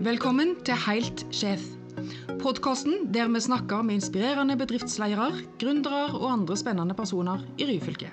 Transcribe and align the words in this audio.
Velkommen 0.00 0.54
til 0.64 0.78
Helt 0.80 1.26
sjef. 1.28 1.60
Podkasten 2.40 3.10
der 3.12 3.28
vi 3.28 3.40
snakker 3.44 3.82
med 3.84 3.98
inspirerende 3.98 4.54
bedriftsledere, 4.56 5.42
gründere 5.60 6.14
og 6.16 6.24
andre 6.32 6.54
spennende 6.56 6.94
personer 6.96 7.42
i 7.60 7.66
Ryfylke. 7.68 8.08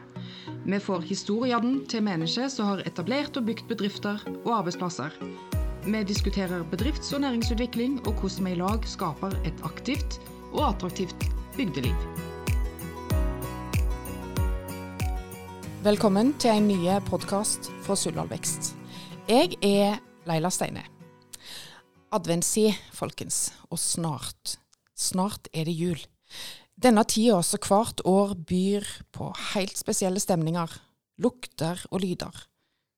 Vi 0.65 0.79
får 0.84 1.05
historiene 1.08 1.86
til 1.88 2.04
mennesker 2.04 2.50
som 2.52 2.68
har 2.68 2.84
etablert 2.84 3.39
og 3.39 3.45
bygd 3.48 3.70
bedrifter 3.70 4.20
og 4.41 4.50
arbeidsplasser. 4.58 5.16
Vi 5.86 6.02
diskuterer 6.04 6.66
bedrifts- 6.68 7.13
og 7.16 7.23
næringsutvikling 7.23 8.02
og 8.04 8.20
hvordan 8.20 8.49
vi 8.49 8.52
i 8.52 8.59
lag 8.59 8.84
skaper 8.84 9.40
et 9.48 9.63
aktivt 9.63 10.20
og 10.52 10.67
attraktivt 10.73 11.23
bygdeliv. 11.55 11.95
Velkommen 15.88 16.35
til 16.35 16.52
en 16.52 16.67
ny 16.67 16.99
podkast 17.08 17.72
fra 17.88 17.95
Suldal 17.95 18.27
Vekst. 18.27 18.76
Jeg 19.30 19.55
er 19.63 20.04
Leila 20.27 20.52
Steine. 20.52 20.97
Adventstid, 22.16 22.71
folkens. 22.95 23.49
Og 23.67 23.79
snart, 23.81 24.55
snart 24.95 25.49
er 25.52 25.67
det 25.67 25.75
jul. 25.75 25.99
Denne 26.77 27.03
tida 27.09 27.41
som 27.43 27.59
hvert 27.67 28.03
år 28.07 28.35
byr 28.47 28.85
på 29.11 29.31
helt 29.52 29.75
spesielle 29.80 30.21
stemninger, 30.21 30.71
lukter 31.20 31.81
og 31.91 32.03
lyder. 32.05 32.31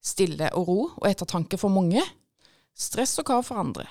Stille 0.03 0.51
og 0.55 0.67
ro 0.67 0.81
og 0.99 1.07
ettertanke 1.09 1.57
for 1.57 1.73
mange. 1.73 2.03
Stress 2.75 3.17
og 3.19 3.27
krav 3.31 3.43
for 3.47 3.59
andre. 3.59 3.87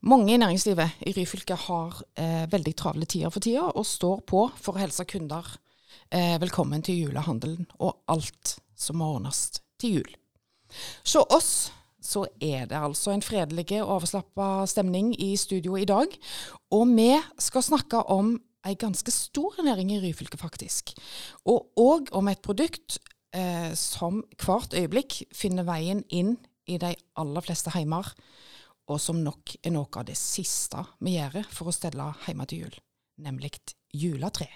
Mange 0.00 0.34
i 0.34 0.40
næringslivet 0.40 1.00
i 1.08 1.14
Ryfylke 1.16 1.56
har 1.58 1.96
eh, 2.16 2.44
veldig 2.52 2.74
travle 2.76 3.08
tider 3.08 3.32
for 3.32 3.44
tida, 3.44 3.64
og 3.68 3.86
står 3.86 4.22
på 4.28 4.44
for 4.56 4.76
å 4.76 4.82
helse 4.82 5.04
kunder 5.08 5.46
eh, 6.12 6.36
velkommen 6.40 6.84
til 6.84 7.04
julehandelen 7.04 7.68
og 7.78 8.04
alt 8.12 8.58
som 8.78 9.00
må 9.00 9.10
ordnes 9.16 9.60
til 9.80 9.98
jul. 9.98 10.14
Se 11.04 11.20
oss 11.32 11.52
så 12.00 12.26
er 12.40 12.68
det 12.70 12.78
altså 12.78 13.12
en 13.12 13.24
fredelig 13.24 13.80
og 13.82 13.98
avslappa 13.98 14.66
stemning 14.70 15.12
i 15.20 15.34
studio 15.36 15.76
i 15.76 15.86
dag. 15.88 16.12
Og 16.70 16.86
vi 16.94 17.10
skal 17.42 17.64
snakke 17.66 18.02
om 18.10 18.36
ei 18.66 18.74
ganske 18.78 19.10
stor 19.10 19.58
næring 19.64 19.92
i 19.94 20.00
Ryfylke, 20.02 20.38
faktisk. 20.38 20.94
Og 21.46 21.70
òg 21.78 22.12
om 22.12 22.28
et 22.28 22.42
produkt 22.42 22.98
eh, 23.34 23.74
som 23.74 24.22
hvert 24.38 24.74
øyeblikk 24.74 25.22
finner 25.34 25.66
veien 25.66 26.04
inn 26.08 26.36
i 26.68 26.78
de 26.78 26.94
aller 27.16 27.44
fleste 27.44 27.72
heimer, 27.74 28.12
og 28.88 29.00
som 29.00 29.20
nok 29.24 29.56
er 29.62 29.74
noe 29.74 29.88
av 30.00 30.06
det 30.08 30.16
siste 30.16 30.84
vi 31.04 31.16
gjør 31.16 31.42
for 31.52 31.68
å 31.68 31.76
stelle 31.76 32.12
hjemme 32.26 32.46
til 32.48 32.64
jul, 32.64 32.80
nemlig 33.24 33.52
juletre. 33.92 34.48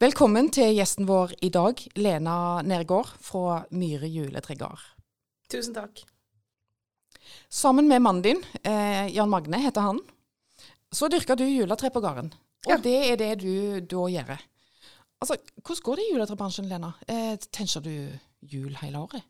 Velkommen 0.00 0.48
til 0.50 0.72
gjesten 0.74 1.06
vår 1.06 1.36
i 1.46 1.50
dag, 1.54 1.80
Lena 1.96 2.60
Nergård 2.66 3.12
fra 3.22 3.62
Myhre 3.70 4.08
juletregard. 4.10 4.82
Tusen 5.50 5.76
takk. 5.76 6.02
Sammen 7.50 7.88
med 7.88 8.02
mannen 8.02 8.22
din, 8.22 8.42
eh, 8.64 9.08
Jan 9.14 9.30
Magne 9.30 9.58
heter 9.62 9.80
han, 9.82 9.98
så 10.92 11.08
dyrker 11.10 11.36
du 11.38 11.44
juletre 11.46 11.90
på 11.90 12.00
gården. 12.02 12.32
Og 12.66 12.70
Ja. 12.72 12.76
det 12.76 13.10
er 13.12 13.16
det 13.16 13.38
du 13.40 13.80
da 13.80 13.96
gjør. 14.10 14.38
Altså, 15.22 15.36
hvordan 15.62 15.82
går 15.84 15.96
det 15.96 16.04
i 16.04 16.12
juletrebransjen, 16.14 16.68
Lena? 16.68 16.94
Eh, 17.08 17.36
tenker 17.52 17.80
du 17.82 18.18
jul 18.42 18.74
hele 18.80 18.96
året? 18.98 19.22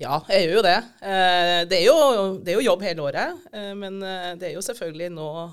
Ja, 0.00 0.20
jeg 0.28 0.48
gjør 0.48 0.54
jo 0.56 0.62
det. 0.62 0.76
Eh, 1.02 1.64
Det 1.68 1.78
er 1.80 1.84
jo, 1.86 2.38
det 2.38 2.48
er 2.54 2.60
jo 2.60 2.68
jobb 2.70 2.82
hele 2.82 3.02
året, 3.02 3.38
eh, 3.52 3.74
men 3.74 4.02
eh, 4.02 4.34
det 4.36 4.48
er 4.50 4.54
jo 4.54 4.60
selvfølgelig 4.64 5.10
nå 5.12 5.52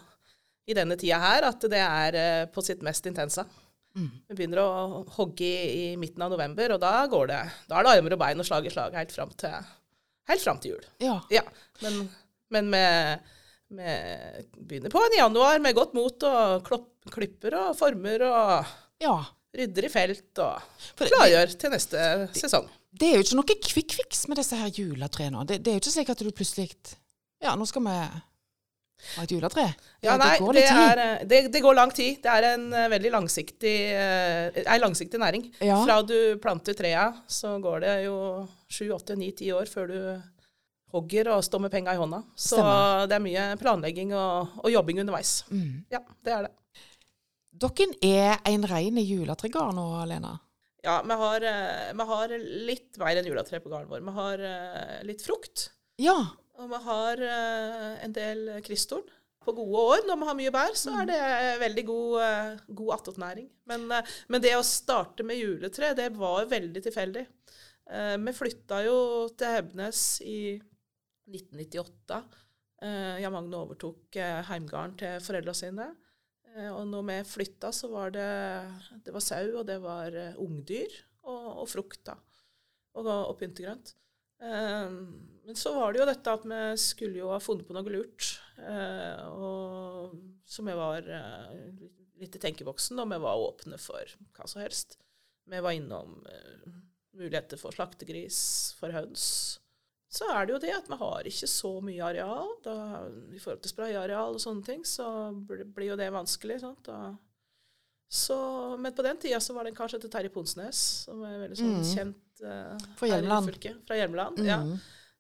i 0.69 0.73
denne 0.73 0.95
tida 0.97 1.19
her 1.19 1.43
at 1.49 1.59
det 1.61 1.73
er 1.81 2.15
eh, 2.15 2.45
på 2.45 2.61
sitt 2.63 2.81
mest 2.81 3.05
intense. 3.05 3.43
Vi 3.99 4.35
begynner 4.35 4.59
å 4.63 5.03
hogge 5.17 5.41
i, 5.43 5.91
i 5.91 5.95
midten 5.97 6.21
av 6.21 6.29
november, 6.31 6.71
og 6.71 6.79
da 6.79 7.05
går 7.07 7.27
det. 7.27 7.39
Da 7.67 7.79
er 7.79 7.83
det 7.83 7.91
armer 7.97 8.13
og 8.15 8.19
bein 8.21 8.39
og 8.39 8.45
slag 8.47 8.65
i 8.65 8.69
slag 8.71 8.93
helt 8.95 9.11
fram 9.11 9.31
til, 9.35 9.51
helt 10.29 10.45
fram 10.45 10.61
til 10.61 10.75
jul. 10.75 10.87
Ja. 11.03 11.17
Ja, 11.33 11.43
men, 11.83 11.99
men 12.53 12.69
med, 12.73 13.27
med 13.73 14.47
begynner 14.59 14.93
på 14.93 15.01
en 15.05 15.17
januar 15.17 15.61
med 15.63 15.77
godt 15.77 15.97
mot 15.97 16.29
og 16.29 16.63
klopp, 16.67 16.91
klipper 17.13 17.57
og 17.57 17.75
former 17.79 18.25
og 18.27 18.71
ja. 19.01 19.15
rydder 19.57 19.89
i 19.89 19.91
felt 19.93 20.43
og 20.45 20.99
klargjør 21.01 21.55
til 21.59 21.73
neste 21.73 22.07
sesong. 22.37 22.69
Det 22.89 23.11
er 23.11 23.19
jo 23.19 23.25
ikke 23.25 23.37
noe 23.37 23.59
fix 23.93 24.25
med 24.29 24.41
disse 24.41 24.57
her 24.57 24.71
juletrærne. 24.73 25.45
Det, 25.49 25.59
det 25.65 25.71
er 25.71 25.77
jo 25.77 25.83
ikke 25.83 25.93
slik 25.93 26.09
at 26.13 26.25
du 26.25 26.33
plutselig 26.33 26.71
Ja, 27.39 27.53
nå 27.55 27.63
skal 27.69 27.85
vi 27.85 27.97
ha 29.15 29.23
et 29.23 29.31
juletre. 29.33 29.65
Ja, 30.03 30.15
nei, 30.19 30.31
det 30.35 30.43
går 30.43 30.57
det, 30.57 30.65
er, 30.71 31.01
eh, 31.03 31.27
det, 31.27 31.39
det 31.53 31.61
går 31.63 31.77
lang 31.77 31.93
tid. 31.95 32.19
Det 32.23 32.33
er 32.33 32.47
en 32.53 32.65
eh, 32.73 32.89
veldig 32.91 33.11
langsiktig, 33.13 33.75
en 33.95 34.83
langsiktig 34.83 35.21
næring. 35.21 35.47
Ja. 35.63 35.79
Fra 35.85 36.01
du 36.03 36.17
planter 36.43 36.77
trea, 36.77 37.07
så 37.27 37.55
går 37.63 37.85
det 37.85 37.95
jo 38.07 38.17
sju, 38.69 38.89
åtte, 38.95 39.17
ni, 39.19 39.31
ti 39.37 39.51
år 39.55 39.71
før 39.71 39.89
du 39.93 39.99
hogger 40.93 41.29
og 41.35 41.43
står 41.45 41.65
med 41.67 41.73
penga 41.73 41.93
i 41.93 41.99
hånda. 42.01 42.23
Så 42.33 42.57
Stemmer. 42.57 43.07
det 43.09 43.17
er 43.17 43.25
mye 43.25 43.47
planlegging 43.61 44.13
og, 44.17 44.59
og 44.63 44.71
jobbing 44.73 45.03
underveis. 45.03 45.43
Mm. 45.53 45.85
Ja, 45.93 46.01
det 46.25 46.35
er 46.35 46.47
det. 46.47 46.53
Dere 47.59 47.89
er 48.05 48.37
en 48.47 48.63
rein 48.69 48.99
juletregard 49.03 49.75
nå, 49.75 49.87
Lena? 50.07 50.37
Ja, 50.83 51.01
vi 51.03 51.15
har, 51.21 51.43
eh, 51.43 51.89
vi 51.93 52.05
har 52.11 52.33
litt 52.69 52.99
mer 53.01 53.19
enn 53.19 53.27
juletre 53.27 53.59
på 53.59 53.71
gården 53.71 53.89
vår. 53.91 54.03
Vi 54.05 54.13
har 54.15 54.45
eh, 54.51 54.99
litt 55.07 55.25
frukt, 55.25 55.71
Ja. 55.99 56.15
Og 56.59 56.67
vi 56.71 56.81
har 56.85 57.23
eh, 57.23 57.95
en 58.05 58.13
del 58.15 58.51
kristtorn. 58.65 59.07
På 59.39 59.53
gode 59.55 59.83
år, 59.93 60.01
når 60.05 60.17
vi 60.19 60.27
har 60.27 60.35
mye 60.35 60.51
bær, 60.51 60.73
så 60.77 60.91
er 60.99 61.05
det 61.07 61.19
veldig 61.61 61.83
god, 61.87 62.15
uh, 62.19 62.57
god 62.75 62.89
attåtnæring. 62.97 63.45
Men, 63.71 63.85
eh, 63.95 64.09
men 64.27 64.43
det 64.43 64.51
å 64.57 64.65
starte 64.67 65.23
med 65.25 65.39
juletre, 65.39 65.93
det 65.97 66.09
var 66.17 66.49
veldig 66.51 66.83
tilfeldig. 66.83 67.23
Eh, 67.89 68.17
vi 68.19 68.33
flytta 68.35 68.81
jo 68.83 68.97
til 69.39 69.55
Hebnes 69.55 70.03
i 70.27 70.41
1998. 71.31 72.19
Uh, 72.83 73.15
Jan 73.23 73.33
Magne 73.33 73.63
overtok 73.63 74.19
heimgarden 74.51 74.99
til 74.99 75.23
foreldra 75.23 75.55
sine. 75.55 75.87
Eh, 76.55 76.69
og 76.73 76.87
når 76.89 77.05
vi 77.09 77.17
flytta, 77.29 77.71
så 77.75 77.89
var 77.91 78.13
det, 78.15 78.29
det 79.05 79.13
var 79.13 79.23
sau, 79.23 79.45
og 79.59 79.65
det 79.69 79.77
var 79.83 80.15
eh, 80.17 80.37
ungdyr 80.41 80.95
og, 81.23 81.63
og 81.63 81.69
frukt. 81.69 82.11
Og, 82.97 83.05
og 83.05 83.35
pyntegrønt. 83.39 83.93
Eh, 84.41 84.97
men 85.49 85.57
så 85.57 85.71
var 85.73 85.93
det 85.95 86.01
jo 86.03 86.07
dette 86.09 86.33
at 86.37 86.43
vi 86.45 86.59
skulle 86.77 87.17
jo 87.23 87.31
ha 87.33 87.39
funnet 87.41 87.65
på 87.67 87.73
noe 87.73 87.89
lurt. 87.89 88.27
eh, 88.61 89.23
og 89.33 90.13
så 90.45 90.61
vi 90.67 90.75
var 90.77 91.07
eh, 91.09 91.55
litt 92.21 92.35
i 92.37 92.41
tenkeboksen, 92.43 92.99
og 93.01 93.09
vi 93.09 93.17
var 93.23 93.41
åpne 93.47 93.79
for 93.81 94.13
hva 94.37 94.45
som 94.49 94.61
helst. 94.61 94.97
Vi 95.49 95.61
var 95.65 95.73
innom 95.73 96.19
eh, 96.29 96.69
muligheter 97.17 97.57
for 97.57 97.73
slaktegris, 97.73 98.75
for 98.77 98.93
høns. 98.93 99.23
Så 100.09 100.25
er 100.33 100.45
det 100.49 100.53
jo 100.55 100.59
det 100.63 100.71
at 100.75 100.87
vi 100.89 100.97
har 101.01 101.27
ikke 101.29 101.47
så 101.49 101.71
mye 101.85 102.01
areal. 102.11 102.51
Da, 102.65 102.75
I 103.33 103.41
forhold 103.41 103.61
til 103.65 103.73
sprayareal 103.73 104.37
og 104.37 104.41
sånne 104.41 104.65
ting, 104.65 104.85
så 104.85 105.05
blir 105.49 105.91
jo 105.91 105.97
det 105.99 106.11
vanskelig. 106.13 106.59
Sant? 106.63 106.81
Da, 106.89 107.15
så, 108.09 108.37
men 108.81 108.93
på 108.97 109.05
den 109.05 109.17
tida 109.21 109.37
så 109.41 109.53
var 109.53 109.65
det 109.67 109.73
en 109.73 109.77
kar 109.77 109.91
som 109.91 110.01
Terje 110.01 110.31
Ponsnes, 110.33 110.79
som 111.05 111.21
er 111.29 111.35
veldig 111.43 111.59
sånn 111.59 111.75
Mm. 111.77 111.89
kjent 111.95 112.41
eh, 112.41 112.87
Fra 112.97 113.07
Hjelmeland. 113.11 113.51
Fra 113.85 113.99
Hjelmeland. 113.99 114.39
Ja, 114.45 114.61
Mm. 114.65 114.79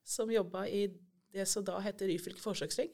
Som 0.09 0.31
jobba 0.33 0.65
i 0.67 0.87
det 1.33 1.45
som 1.49 1.65
da 1.65 1.77
heter 1.83 2.09
Ryfylke 2.09 2.41
forsøksring, 2.41 2.89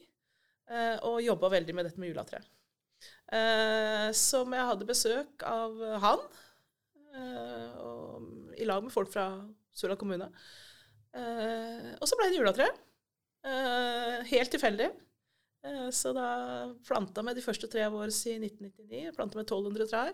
eh, 0.68 0.96
og 1.08 1.22
jobba 1.24 1.50
veldig 1.56 1.76
med 1.76 1.88
dette 1.88 2.02
med 2.02 2.12
juletre. 2.12 2.42
Eh, 3.32 4.10
som 4.16 4.52
jeg 4.52 4.68
hadde 4.70 4.88
besøk 4.88 5.46
av 5.48 5.80
han, 6.04 6.26
eh, 7.16 7.80
og, 7.80 8.28
i 8.56 8.68
lag 8.68 8.84
med 8.84 8.92
folk 8.92 9.10
fra 9.12 9.30
Sula 9.76 9.96
kommune. 10.00 10.28
Eh, 11.16 11.90
og 11.96 12.08
så 12.08 12.16
ble 12.18 12.30
det 12.30 12.40
juletre. 12.40 12.68
Eh, 13.46 14.22
helt 14.32 14.52
tilfeldig. 14.52 14.92
Så 15.90 16.12
da 16.14 16.28
planta 16.86 17.24
vi 17.26 17.32
de 17.34 17.42
første 17.42 17.66
trærne 17.66 17.90
våre 17.90 18.12
i 18.12 18.36
1999. 18.38 19.10
Planta 19.16 19.40
med 19.40 19.48
1200 19.48 19.88
trær. 19.90 20.12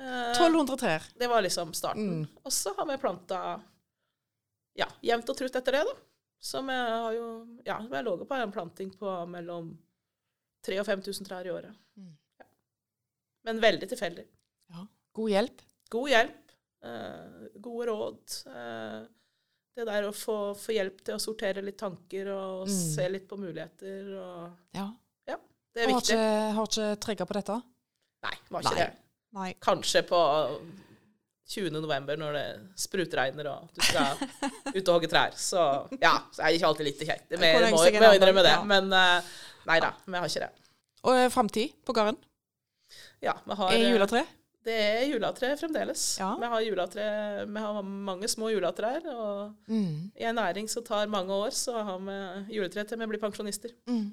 Eh, 0.00 0.32
1200 0.34 0.76
trær. 0.76 1.06
det 1.18 1.28
var 1.28 1.42
liksom 1.44 1.72
starten. 1.76 2.22
Mm. 2.22 2.40
Og 2.44 2.52
så 2.52 2.74
har 2.76 2.88
vi 2.88 2.98
planta 3.00 3.38
ja, 4.78 4.88
jevnt 5.04 5.28
og 5.28 5.38
trutt 5.38 5.56
etter 5.56 5.78
det, 5.78 5.82
da. 5.88 5.94
Så 6.42 6.58
jeg 6.66 6.86
har 7.04 7.12
jo 7.14 7.26
Ja, 7.66 7.76
har 7.78 8.02
ligget 8.02 8.28
på 8.28 8.34
en 8.42 8.52
planting 8.52 8.90
på 8.98 9.12
mellom 9.30 9.72
3000 10.66 10.80
og 10.80 10.86
5000 10.86 11.26
trær 11.28 11.46
i 11.46 11.50
året. 11.54 11.74
Mm. 11.98 12.12
Ja. 12.40 12.46
Men 13.46 13.60
veldig 13.62 13.88
tilfeldig. 13.90 14.24
Ja. 14.70 14.86
God 15.14 15.30
hjelp. 15.30 15.62
God 15.90 16.08
hjelp, 16.10 16.52
eh, 16.82 17.48
gode 17.60 17.86
råd. 17.90 18.36
Eh, 18.46 19.02
det 19.74 19.86
der 19.88 20.02
å 20.08 20.12
få, 20.12 20.36
få 20.58 20.72
hjelp 20.76 20.98
til 21.04 21.14
å 21.16 21.20
sortere 21.22 21.62
litt 21.64 21.78
tanker 21.78 22.28
og 22.34 22.66
Mm. 22.68 22.94
se 22.94 23.08
litt 23.08 23.28
på 23.28 23.38
muligheter 23.38 24.12
og 24.18 24.50
Ja. 24.74 24.90
Det 25.74 25.82
er 25.86 25.88
Har 25.88 26.00
viktig. 26.00 26.12
ikke, 26.12 26.52
har 26.52 26.66
ikke 26.66 27.00
trigga 27.00 27.24
på 27.24 27.32
dette? 27.32 27.54
Nei, 28.22 28.34
var 28.50 28.60
ikke 28.60 28.74
Nei. 28.74 28.82
det. 28.84 28.96
Nei. 29.32 29.54
Kanskje 29.54 30.02
på 30.06 30.18
20. 31.48 31.70
november 31.82 32.16
når 32.16 32.36
det 32.38 32.44
sprutregner 32.80 33.48
og 33.50 33.70
du 33.74 33.80
skal 33.84 34.20
ut 34.72 34.88
og 34.88 34.92
hogge 34.94 35.10
trær. 35.10 35.34
Så 35.36 35.62
ja, 36.00 36.14
så 36.32 36.42
er 36.42 36.52
det 36.52 36.60
ikke 36.60 36.68
alltid 36.70 36.88
litt 36.88 37.02
kjekt. 37.02 37.26
Vi 37.32 37.40
må 37.40 37.70
må 37.72 38.12
innrømme 38.16 38.44
det. 38.46 38.54
Men 38.70 38.92
eh, 38.92 39.32
nei 39.68 39.80
da, 39.82 39.92
vi 40.06 40.20
har 40.20 40.28
ikke 40.30 40.44
det. 40.46 40.52
Og 41.02 41.18
eh, 41.18 41.28
framtid 41.34 41.74
på 41.84 41.96
gården? 41.96 42.20
Ja, 43.22 43.34
vi 43.46 43.58
har 43.58 43.72
Er 43.74 43.80
eh, 43.80 43.90
juletre? 43.94 44.24
Det 44.62 44.74
er 44.78 45.04
juletre 45.10 45.56
fremdeles. 45.58 46.02
Ja. 46.20 46.30
Vi 46.38 46.46
har, 46.52 46.60
juletre, 46.62 47.04
vi 47.50 47.62
har 47.64 47.82
mange 47.82 48.28
små 48.30 48.50
juletrær. 48.52 49.02
Og 49.10 49.54
Mm. 49.66 50.12
i 50.14 50.24
en 50.28 50.36
næring 50.38 50.68
som 50.70 50.84
tar 50.84 51.06
mange 51.10 51.32
år, 51.34 51.50
så 51.50 51.82
har 51.82 51.98
vi 51.98 52.54
juletre 52.56 52.84
til 52.86 52.98
vi 52.98 53.06
blir 53.10 53.20
pensjonister. 53.20 53.70
Mm. 53.90 54.12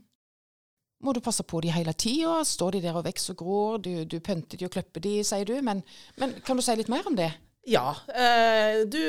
Må 1.00 1.14
du 1.16 1.22
passe 1.24 1.46
på 1.48 1.62
de 1.64 1.72
hele 1.72 1.94
tida? 1.96 2.42
Står 2.44 2.76
de 2.76 2.82
der 2.84 2.98
og 3.00 3.06
vokser 3.08 3.36
og 3.36 3.40
gror? 3.40 3.78
Du, 3.84 4.04
du 4.04 4.18
pynter 4.24 4.60
de 4.60 4.68
og 4.68 4.74
klipper 4.74 5.04
de, 5.04 5.20
sier 5.24 5.48
du. 5.48 5.56
Men, 5.64 5.84
men 6.20 6.36
kan 6.44 6.60
du 6.60 6.66
si 6.66 6.76
litt 6.76 6.92
mer 6.92 7.08
om 7.08 7.16
det? 7.16 7.32
Ja. 7.70 7.94
Eh, 8.08 8.82
du, 8.90 9.02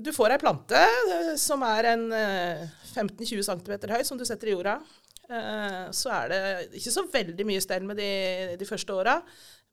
du 0.00 0.10
får 0.14 0.34
ei 0.34 0.40
plante 0.42 0.78
eh, 0.78 1.32
som 1.40 1.62
er 1.66 1.90
en 1.92 2.04
eh, 2.16 2.66
15-20 2.94 3.42
cm 3.46 3.90
høy, 3.92 4.02
som 4.06 4.18
du 4.18 4.24
setter 4.26 4.50
i 4.50 4.54
jorda. 4.54 4.78
Eh, 5.28 5.82
så 5.96 6.12
er 6.12 6.30
det 6.32 6.40
ikke 6.80 6.94
så 6.94 7.04
veldig 7.12 7.46
mye 7.48 7.62
stell 7.62 7.86
med 7.88 8.00
de, 8.00 8.10
de 8.60 8.68
første 8.68 8.94
åra. 8.94 9.18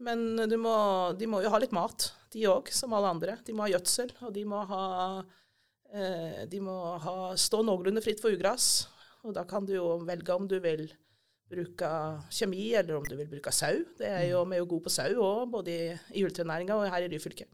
Men 0.01 0.33
må, 0.61 0.75
de 1.17 1.29
må 1.29 1.43
jo 1.43 1.51
ha 1.53 1.59
litt 1.61 1.75
mat, 1.75 2.09
de 2.33 2.47
òg, 2.49 2.71
som 2.73 2.93
alle 2.97 3.11
andre. 3.15 3.37
De 3.45 3.53
må 3.53 3.65
ha 3.65 3.73
gjødsel, 3.73 4.15
og 4.25 4.33
de 4.33 4.45
må 4.49 4.63
ha 4.71 4.85
eh, 5.93 6.41
De 6.49 6.61
må 6.63 6.77
ha, 7.03 7.15
stå 7.37 7.61
noenlunde 7.67 8.03
fritt 8.03 8.23
for 8.23 8.33
ugras. 8.33 8.87
Og 9.21 9.35
da 9.37 9.45
kan 9.45 9.67
du 9.67 9.75
jo 9.75 9.99
velge 10.07 10.33
om 10.33 10.47
du 10.49 10.57
vil 10.63 10.87
bruke 11.51 11.89
kjemi, 12.33 12.69
eller 12.79 12.97
om 12.97 13.05
du 13.07 13.15
vil 13.19 13.29
bruke 13.31 13.51
sau. 13.53 13.81
Det 13.99 14.07
er 14.09 14.29
jo, 14.31 14.43
Vi 14.49 14.55
er 14.57 14.63
jo 14.63 14.69
gode 14.73 14.87
på 14.87 14.93
sau 14.93 15.09
òg, 15.21 15.49
både 15.53 15.73
i, 15.75 15.89
i 16.15 16.23
juletrenæringa 16.23 16.77
og 16.79 16.87
her 16.89 17.05
i 17.05 17.11
Ryfylke. 17.11 17.47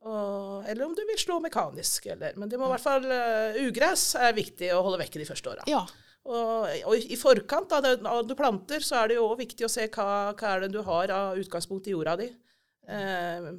Og, 0.00 0.64
eller 0.64 0.86
om 0.86 0.94
du 0.96 1.02
vil 1.04 1.18
slå 1.20 1.36
mekanisk. 1.44 2.06
Eller, 2.14 2.36
men 2.40 2.48
det 2.48 2.58
må 2.60 2.68
i 2.70 2.72
hvert 2.72 2.84
fall 2.86 3.04
uh, 3.04 3.58
Ugress 3.66 4.14
er 4.16 4.32
viktig 4.36 4.70
å 4.72 4.80
holde 4.86 5.00
vekke 5.02 5.20
de 5.20 5.28
første 5.28 5.52
åra. 5.52 5.66
Ja. 5.68 5.82
Og, 6.30 6.68
og 6.88 6.94
i- 6.96 7.16
forkant 7.20 7.72
av 7.76 7.84
det 7.84 7.94
du 8.28 8.34
planter, 8.38 8.80
så 8.84 9.02
er 9.02 9.10
det 9.12 9.18
jo 9.20 9.28
òg 9.30 9.38
viktig 9.44 9.66
å 9.66 9.72
se 9.72 9.86
hva, 9.92 10.08
hva 10.36 10.54
er 10.54 10.64
det 10.66 10.72
du 10.74 10.80
har 10.86 11.12
av 11.16 11.38
utgangspunkt 11.40 11.88
i 11.88 11.94
jorda 11.94 12.16
di. 12.20 12.30
Eh, 12.88 13.50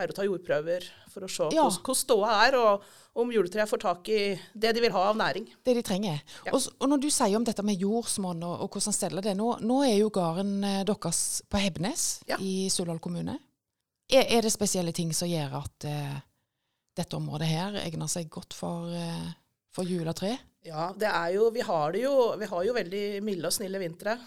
pleier 0.00 0.14
å 0.14 0.16
ta 0.16 0.24
jordprøver 0.24 0.86
for 1.12 1.26
å 1.26 1.28
se 1.28 1.48
Ja. 1.52 1.66
hvordan 1.66 1.82
hvordan 1.84 2.00
ståa 2.00 2.30
er, 2.46 2.56
og 2.56 2.82
om 3.20 3.30
juletreet 3.34 3.68
får 3.68 3.80
tak 3.82 4.08
i 4.08 4.40
det 4.54 4.72
de 4.74 4.80
vil 4.80 4.92
ha 4.94 5.02
av 5.10 5.16
næring. 5.18 5.48
Det 5.66 5.74
de 5.76 5.82
trenger. 5.82 6.22
Ja. 6.46 6.54
Og, 6.54 6.62
og 6.80 6.88
når 6.88 7.02
du 7.02 7.08
sier 7.10 7.36
om 7.36 7.44
dette 7.44 7.62
med 7.66 7.80
jordsmonn 7.82 8.42
og, 8.46 8.64
og 8.64 8.70
hvordan 8.70 8.96
steller 8.96 9.22
det 9.26 9.36
nå, 9.36 9.58
nå 9.60 9.80
er 9.84 9.98
jo 9.98 10.10
gården 10.14 10.64
eh, 10.64 10.82
deres 10.88 11.42
på 11.50 11.60
Hebnes 11.60 12.22
Ja. 12.30 12.38
i 12.40 12.70
Suldal 12.70 13.00
kommune. 13.02 13.38
Er, 14.10 14.24
er 14.26 14.42
det 14.42 14.52
spesielle 14.54 14.92
ting 14.96 15.12
som 15.14 15.28
gjør 15.30 15.60
at 15.60 15.84
uh, 15.86 16.16
dette 16.98 17.14
området 17.18 17.46
her 17.46 17.76
egner 17.84 18.08
seg 18.10 18.30
godt 18.30 18.56
for, 18.58 18.88
uh, 18.90 19.28
for 19.70 19.86
juletre? 19.86 20.32
Ja, 20.66 20.90
det 20.98 21.06
er 21.08 21.34
jo, 21.36 21.50
vi 21.54 21.62
har 21.64 21.92
det 21.94 22.02
jo, 22.02 22.14
vi 22.36 22.46
har 22.50 22.64
jo 22.66 22.74
veldig 22.76 23.04
milde 23.24 23.48
og 23.48 23.54
snille 23.54 23.78
vintre. 23.80 24.18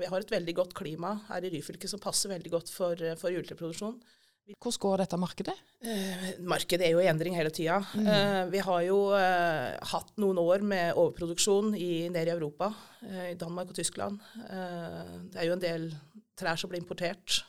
Vi 0.00 0.08
har 0.08 0.18
et 0.18 0.30
veldig 0.32 0.54
godt 0.56 0.72
klima 0.74 1.12
her 1.28 1.44
i 1.44 1.50
Ryfylke 1.52 1.86
som 1.86 2.00
passer 2.02 2.32
veldig 2.32 2.50
godt 2.50 2.72
for, 2.72 2.98
for 3.20 3.30
juletreproduksjon. 3.30 4.00
Hvordan 4.46 4.78
går 4.82 5.00
dette 5.02 5.18
markedet? 5.18 5.54
Eh, 5.82 6.26
markedet 6.46 6.86
er 6.86 6.92
jo 6.94 7.00
i 7.02 7.08
endring 7.10 7.34
hele 7.34 7.50
tida. 7.50 7.80
Eh, 7.98 8.44
vi 8.52 8.60
har 8.62 8.82
jo 8.86 8.98
eh, 9.18 9.74
hatt 9.90 10.12
noen 10.22 10.38
år 10.38 10.62
med 10.62 10.94
overproduksjon 10.94 11.72
i, 11.74 12.06
nede 12.14 12.30
i 12.30 12.34
Europa, 12.36 12.68
i 13.02 13.34
Danmark 13.38 13.72
og 13.72 13.78
Tyskland. 13.80 14.20
Eh, 14.46 15.16
det 15.34 15.42
er 15.42 15.48
jo 15.48 15.56
en 15.56 15.64
del 15.64 15.88
trær 16.38 16.60
som 16.60 16.70
blir 16.70 16.78
importert. 16.82 17.40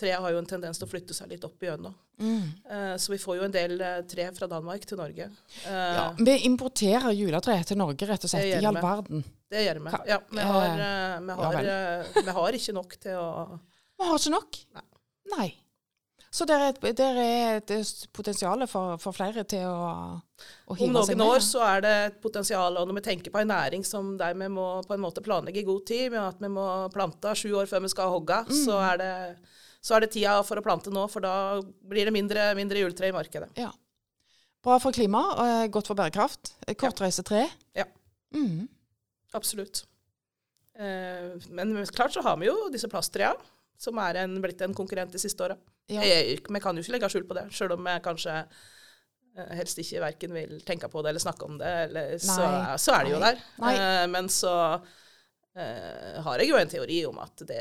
Trærne 0.00 0.24
har 0.24 0.32
jo 0.34 0.40
en 0.40 0.48
tendens 0.48 0.80
til 0.80 0.88
å 0.88 0.90
flytte 0.90 1.14
seg 1.14 1.28
litt 1.30 1.44
opp 1.46 1.60
igjennom. 1.62 1.92
Mm. 2.18 2.46
Eh, 2.64 2.94
så 2.98 3.12
vi 3.12 3.18
får 3.22 3.36
jo 3.38 3.44
en 3.46 3.54
del 3.54 3.76
tre 4.08 4.24
fra 4.34 4.48
Danmark 4.50 4.86
til 4.88 4.98
Norge. 4.98 5.28
Eh, 5.68 5.92
Ja, 5.98 6.06
vi 6.16 6.38
importerer 6.48 7.12
juletre 7.14 7.58
til 7.68 7.78
Norge, 7.78 8.08
rett 8.08 8.24
og 8.24 8.32
slett. 8.32 8.48
I 8.56 8.66
all 8.66 8.80
verden. 8.80 9.22
Det 9.52 9.66
gjør 9.66 9.82
vi. 9.84 9.92
Ja, 10.08 10.18
vi 10.32 10.40
har, 10.48 10.80
vi 11.28 11.36
har, 11.42 12.08
vi 12.24 12.36
har 12.40 12.58
ikke 12.58 12.74
nok 12.80 12.96
til 13.04 13.20
å 13.20 13.28
Vi 14.00 14.08
har 14.08 14.16
ikke 14.18 14.34
nok. 14.38 14.62
Nei. 14.80 14.88
Nei. 15.36 15.48
Så 16.32 16.46
det 16.48 16.54
er 16.56 16.62
et, 16.70 16.78
der 16.96 17.18
er 17.20 17.58
et 17.60 17.72
potensial 18.16 18.62
for, 18.70 18.94
for 19.02 19.12
flere 19.12 19.42
til 19.44 19.66
å, 19.68 19.88
å 20.16 20.72
Om 20.72 20.78
hive 20.78 21.02
seg 21.04 21.18
noen 21.20 21.34
år 21.34 21.42
så 21.44 21.60
er 21.66 21.82
det 21.84 21.90
et 22.06 22.14
potensial, 22.24 22.78
og 22.80 22.88
når 22.88 22.96
vi 22.98 23.04
tenker 23.10 23.34
på 23.34 23.42
en 23.42 23.50
næring 23.52 23.84
som 23.84 24.14
der 24.16 24.32
vi 24.40 24.48
må 24.48 24.64
på 24.88 24.96
en 24.96 25.02
måte 25.04 25.20
planlegge 25.24 25.60
i 25.60 25.66
god 25.68 25.84
tid, 25.90 26.06
med 26.14 26.22
at 26.22 26.40
vi 26.40 26.48
må 26.54 26.64
plante 26.94 27.34
sju 27.36 27.50
år 27.60 27.68
før 27.68 27.84
vi 27.84 27.92
skal 27.92 28.08
hogge, 28.14 28.40
Mm. 28.48 28.56
så, 28.64 28.78
er 28.80 28.96
det, 29.02 29.12
så 29.84 29.98
er 29.98 30.06
det 30.06 30.10
tida 30.16 30.38
for 30.48 30.56
å 30.56 30.64
plante 30.64 30.88
nå, 30.94 31.04
for 31.12 31.20
da 31.20 31.34
blir 31.60 32.08
det 32.08 32.16
mindre, 32.16 32.48
mindre 32.56 32.80
juletre 32.80 33.12
i 33.12 33.16
markedet. 33.18 33.52
Ja. 33.60 33.68
Bra 34.64 34.78
for 34.80 34.94
klima, 34.96 35.20
og 35.36 35.44
eh, 35.44 35.68
godt 35.74 35.90
for 35.90 35.98
bærekraft. 35.98 36.54
Kortreiste 36.80 37.24
tre. 37.28 37.44
Ja. 37.76 37.84
Mm. 38.32 38.70
Absolutt. 39.36 39.84
Eh, 40.80 41.36
men 41.52 41.74
klart 41.92 42.14
så 42.16 42.22
har 42.24 42.38
vi 42.40 42.48
jo 42.48 42.70
disse 42.72 42.88
plasttrea, 42.88 43.34
som 43.80 43.98
er 44.02 44.22
en, 44.22 44.38
blitt 44.42 44.62
en 44.64 44.76
konkurrent 44.76 45.12
de 45.12 45.20
siste 45.20 45.44
åra. 45.44 45.56
Ja. 45.90 46.02
Vi 46.02 46.62
kan 46.62 46.76
jo 46.76 46.84
ikke 46.84 46.94
legge 46.94 47.10
skjul 47.12 47.26
på 47.28 47.36
det, 47.36 47.48
sjøl 47.54 47.74
om 47.76 47.88
jeg 47.90 48.04
kanskje 48.04 48.34
eh, 48.38 49.52
helst 49.58 49.80
ikke 49.82 50.04
verken 50.04 50.34
vil 50.36 50.58
tenke 50.66 50.90
på 50.92 51.02
det 51.02 51.12
eller 51.12 51.24
snakke 51.24 51.48
om 51.48 51.58
det, 51.60 51.72
eller, 51.88 52.16
så, 52.22 52.48
så 52.78 52.98
er 52.98 53.06
det 53.06 53.14
jo 53.14 53.22
der. 53.22 53.46
Nei. 53.62 53.76
Eh, 53.76 54.04
men 54.12 54.30
så 54.32 54.56
Uh, 55.52 56.16
har 56.24 56.40
jeg 56.40 56.48
jo 56.48 56.56
en 56.56 56.70
teori 56.72 56.94
om 57.04 57.18
at 57.20 57.42
det, 57.44 57.60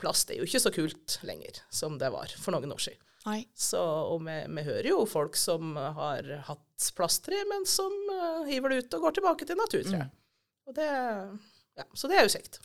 plast 0.00 0.32
er 0.32 0.40
jo 0.40 0.46
ikke 0.48 0.60
så 0.64 0.72
kult 0.74 1.14
lenger 1.22 1.60
som 1.70 1.94
det 2.00 2.08
var 2.10 2.32
for 2.42 2.50
noen 2.50 2.74
år 2.74 2.82
siden. 2.82 2.98
Nei. 3.22 3.44
Så, 3.54 3.78
og 3.78 4.24
vi, 4.26 4.34
vi 4.50 4.64
hører 4.66 4.88
jo 4.90 5.04
folk 5.06 5.38
som 5.38 5.76
har 5.78 6.26
hatt 6.48 6.88
plasttre, 6.98 7.38
men 7.46 7.68
som 7.70 7.94
uh, 8.10 8.42
hiver 8.48 8.74
det 8.74 8.80
ut 8.80 8.98
og 8.98 9.06
går 9.06 9.18
tilbake 9.20 9.46
til 9.46 9.60
naturtre. 9.62 10.08
Mm. 10.08 10.74
Det, 10.74 10.88
ja, 11.78 11.86
så 11.94 12.10
det 12.10 12.18
er 12.18 12.26
jo 12.26 12.34
kjekt. 12.34 12.58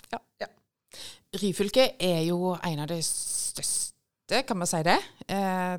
Ryfylke 1.41 1.89
er 1.99 2.21
jo 2.27 2.53
en 2.55 2.79
av 2.83 2.87
de 2.91 2.99
største, 3.03 4.43
kan 4.47 4.59
vi 4.61 4.67
si 4.71 4.81
det, 4.87 4.97
eh, 5.27 5.75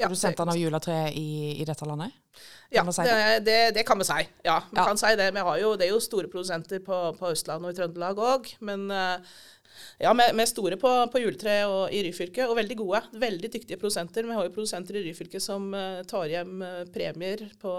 Ja, 0.00 0.06
produsentene 0.08 0.54
av 0.54 0.56
juletre 0.56 0.94
i, 1.12 1.60
i 1.60 1.64
dette 1.68 1.84
landet. 1.84 2.14
Ja, 2.70 2.80
Kan 2.80 2.86
man 2.88 2.94
si 2.96 3.02
det, 3.04 3.44
det, 3.44 3.56
det 3.76 3.82
kan 3.84 3.98
vi 4.00 4.04
si. 4.08 4.20
Ja, 4.46 4.60
vi 4.70 4.78
Ja. 4.78 4.84
kan 4.86 4.96
si 4.96 5.10
det. 5.18 5.26
Vi 5.34 5.40
har 5.44 5.58
jo, 5.60 5.74
det 5.76 5.86
er 5.88 5.90
jo 5.92 6.00
store 6.00 6.28
produsenter 6.32 6.80
på, 6.80 7.00
på 7.18 7.32
Østlandet 7.34 7.68
og 7.68 7.74
i 7.74 7.78
Trøndelag 7.80 8.16
òg. 8.16 8.48
Men 8.64 8.86
eh, 8.90 9.18
ja, 10.00 10.14
vi, 10.14 10.28
vi 10.32 10.42
er 10.46 10.48
store 10.48 10.78
på, 10.80 10.92
på 11.12 11.20
juletre 11.20 11.58
og, 11.68 11.92
i 11.92 12.00
Ryfylke, 12.06 12.46
og 12.48 12.56
veldig 12.56 12.76
gode. 12.80 13.02
Veldig 13.12 13.50
dyktige 13.52 13.76
produsenter. 13.82 14.24
Vi 14.24 14.32
har 14.38 14.46
jo 14.48 14.54
produsenter 14.54 14.96
i 14.96 15.04
Ryfylke 15.10 15.40
som 15.42 15.68
eh, 15.74 16.00
tar 16.08 16.30
hjem 16.32 16.62
eh, 16.64 16.84
premier 16.94 17.44
på 17.60 17.74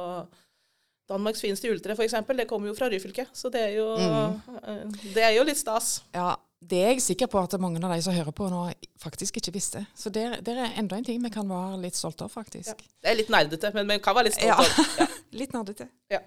Danmarks 1.12 1.44
fineste 1.44 1.68
juletre, 1.70 1.94
f.eks. 1.98 2.16
Det 2.40 2.48
kommer 2.50 2.72
jo 2.72 2.78
fra 2.78 2.88
Ryfylke. 2.92 3.28
Så 3.36 3.52
det 3.54 3.62
er 3.68 3.76
jo, 3.78 3.90
Mm. 3.98 4.40
eh, 4.64 5.12
det 5.14 5.24
er 5.28 5.36
jo 5.36 5.44
litt 5.48 5.60
stas. 5.60 6.00
Ja, 6.16 6.34
det 6.62 6.78
er 6.78 6.92
jeg 6.94 7.02
sikker 7.02 7.28
på 7.28 7.40
at 7.42 7.56
mange 7.60 7.82
av 7.84 7.92
de 7.96 8.02
som 8.06 8.14
hører 8.14 8.32
på 8.38 8.48
nå, 8.50 8.64
faktisk 9.02 9.38
ikke 9.42 9.54
visste. 9.56 9.86
Så 9.98 10.12
det, 10.14 10.44
det 10.46 10.54
er 10.58 10.76
enda 10.78 10.96
en 11.00 11.04
ting 11.08 11.22
vi 11.24 11.30
kan 11.34 11.48
være 11.50 11.80
litt 11.82 11.96
stolte 11.98 12.24
av, 12.28 12.30
Ja. 12.32 12.42
faktisk. 12.42 12.84
Det 13.02 13.10
er 13.12 13.16
litt 13.18 13.30
nerdete, 13.34 13.74
men 13.74 13.88
vi 13.88 13.98
kan 14.00 14.16
være 14.16 14.30
litt 14.30 14.38
stolte 14.38 14.58
av 14.58 15.00
Ja. 15.02 15.08
litt 15.42 15.54
nerdete. 15.58 15.90
Ja. 16.14 16.20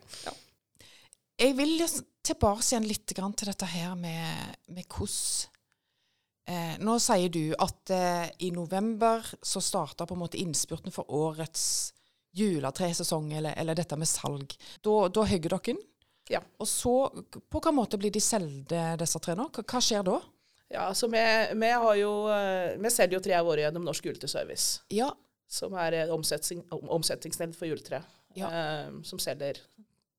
Jeg 1.38 1.56
vil 1.58 1.80
tilbake 2.24 2.62
igjen 2.62 2.86
litt 2.86 3.06
til 3.06 3.46
dette 3.48 3.66
her 3.66 3.94
med, 3.98 4.56
med 4.68 4.84
hvordan 4.88 5.50
eh, 6.46 6.76
Nå 6.84 6.98
sier 7.00 7.28
du 7.32 7.54
at 7.58 7.90
eh, 7.90 8.28
i 8.40 8.50
november 8.54 9.22
så 9.42 9.60
starta 9.64 10.06
på 10.06 10.14
en 10.14 10.20
måte 10.20 10.38
innspurten 10.38 10.92
for 10.92 11.04
årets 11.08 11.92
juletresesong, 12.34 13.32
eller, 13.38 13.54
eller 13.60 13.74
dette 13.78 13.96
med 14.00 14.08
salg. 14.10 14.54
Da, 14.84 14.94
hogger 15.30 15.56
dere. 15.58 15.76
Ja. 16.32 16.40
Og 16.58 16.68
så, 16.68 16.92
på 17.12 17.58
hvilken 17.58 17.76
måte 17.76 17.98
blir 18.00 18.12
de 18.14 18.20
solgt, 18.24 18.72
disse 19.00 19.20
trærne? 19.20 19.48
Hva, 19.52 19.80
skjer 19.84 20.06
da? 20.06 20.18
Ja, 20.72 20.86
så 20.96 21.06
vi, 21.12 21.20
vi 21.60 21.68
har 21.70 21.96
jo 22.00 22.12
eh, 22.32 22.72
Vi 22.80 22.90
selger 22.90 23.18
jo 23.18 23.24
trærne 23.26 23.44
våre 23.46 23.66
gjennom 23.66 23.84
Norsk 23.84 24.06
Juletreservice. 24.08 24.80
Ja. 24.96 25.10
som 25.54 25.74
er 25.78 25.92
et 26.00 26.10
omsetning, 26.10 26.62
omsetningsnevnd 26.72 27.54
for 27.54 27.68
juletre, 27.68 28.00
Ja. 28.34 28.48
eh, 28.48 28.88
som 29.06 29.20
selger 29.22 29.60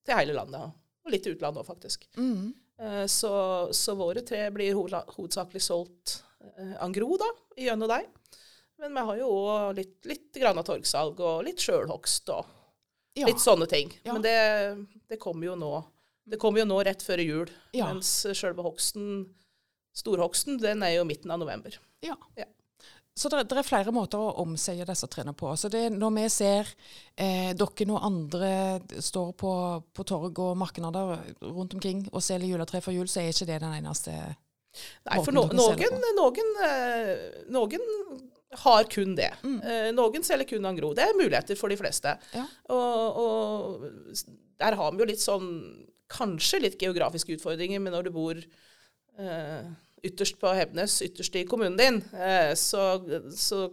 til 0.05 0.15
hele 0.15 0.35
landet, 0.37 0.69
og 1.03 1.11
litt 1.11 1.25
til 1.25 1.33
utlandet 1.35 1.63
òg, 1.63 1.67
faktisk. 1.67 2.05
Mm. 2.15 2.53
Eh, 2.79 3.05
så, 3.11 3.31
så 3.75 3.95
våre 3.97 4.21
tre 4.23 4.45
blir 4.53 4.77
hovedsakelig 4.77 5.63
solgt 5.65 6.19
eh, 6.45 6.75
en 6.85 6.93
gro, 6.95 7.17
da, 7.19 7.27
gjennom 7.65 7.89
deg. 7.91 8.05
Men 8.81 8.93
vi 8.97 9.03
har 9.07 9.17
jo 9.21 9.27
òg 9.31 9.75
litt, 9.77 9.95
litt 10.09 10.31
grann 10.41 10.59
av 10.59 10.65
torgsalg 10.67 11.19
og 11.23 11.43
litt 11.47 11.63
sjølhogst 11.63 12.29
og 12.35 12.45
Ja. 13.15 13.27
litt 13.29 13.39
sånne 13.39 13.67
ting. 13.71 13.93
Ja. 14.03 14.13
Men 14.13 14.21
det, 14.25 14.35
det 15.07 15.19
kommer 15.23 15.47
jo 15.47 15.55
nå. 15.55 15.83
Det 16.27 16.39
kommer 16.41 16.59
jo 16.59 16.65
nå 16.67 16.81
rett 16.83 17.03
før 17.05 17.21
jul, 17.23 17.49
Ja. 17.71 17.85
mens 17.93 18.09
sjølve 18.33 18.65
hogsten, 18.65 19.29
storhogsten, 19.95 20.57
den 20.59 20.83
er 20.83 20.97
jo 20.97 21.05
midten 21.07 21.31
av 21.31 21.39
november. 21.39 21.77
Ja. 22.03 22.17
Ja. 22.35 22.45
Så 23.15 23.29
det, 23.31 23.45
det 23.47 23.61
er 23.61 23.63
flere 23.63 23.93
måter 23.95 24.19
å 24.19 24.33
omseie 24.43 24.83
disse 24.83 25.07
trærne 25.07 25.31
på. 25.37 25.53
Så 25.55 25.69
det, 25.71 25.85
når 25.95 26.11
vi 26.17 26.25
ser 26.33 26.67
eh, 27.15 27.53
dere 27.55 27.85
og 27.95 28.03
andre 28.03 28.49
står 28.99 29.31
på, 29.39 29.51
på 29.95 30.03
torg 30.03 30.41
og 30.43 30.57
markeder 30.59 31.21
rundt 31.47 31.77
omkring 31.77 32.09
og 32.11 32.19
selger 32.25 32.51
juletre 32.51 32.81
for 32.83 32.91
jul, 32.91 33.07
så 33.07 33.21
er 33.23 33.31
ikke 33.31 33.47
det 33.47 33.61
den 33.63 33.77
eneste 33.79 34.17
Nei, 35.07 35.21
for 35.23 35.31
no, 35.31 35.45
noen, 35.47 35.79
noen, 36.19 36.49
eh, 36.67 37.45
noen 37.47 37.85
har 38.63 38.83
kun 38.91 39.15
det. 39.17 39.31
Mm. 39.43 39.57
Eh, 39.61 39.89
noen 39.95 40.23
selger 40.25 40.47
kun 40.49 40.65
angro. 40.65 40.93
Det 40.97 41.03
er 41.05 41.17
muligheter 41.17 41.57
for 41.59 41.69
de 41.73 41.77
fleste. 41.79 42.15
Ja. 42.35 42.45
Og, 42.73 43.19
og 43.21 44.23
der 44.61 44.77
har 44.79 44.91
vi 44.95 45.03
jo 45.03 45.09
litt 45.11 45.23
sånn 45.23 45.49
Kanskje 46.15 46.59
litt 46.61 46.75
geografiske 46.77 47.33
utfordringer, 47.33 47.79
men 47.81 47.95
når 47.95 48.03
du 48.05 48.11
bor 48.13 48.37
eh, 48.37 49.63
ytterst 50.05 50.37
på 50.37 50.51
Hebnes, 50.53 50.99
ytterst 51.01 51.33
i 51.39 51.41
kommunen 51.49 51.79
din. 51.79 51.97
Eh, 52.13 52.51
så 52.53 52.99
så 53.33 53.63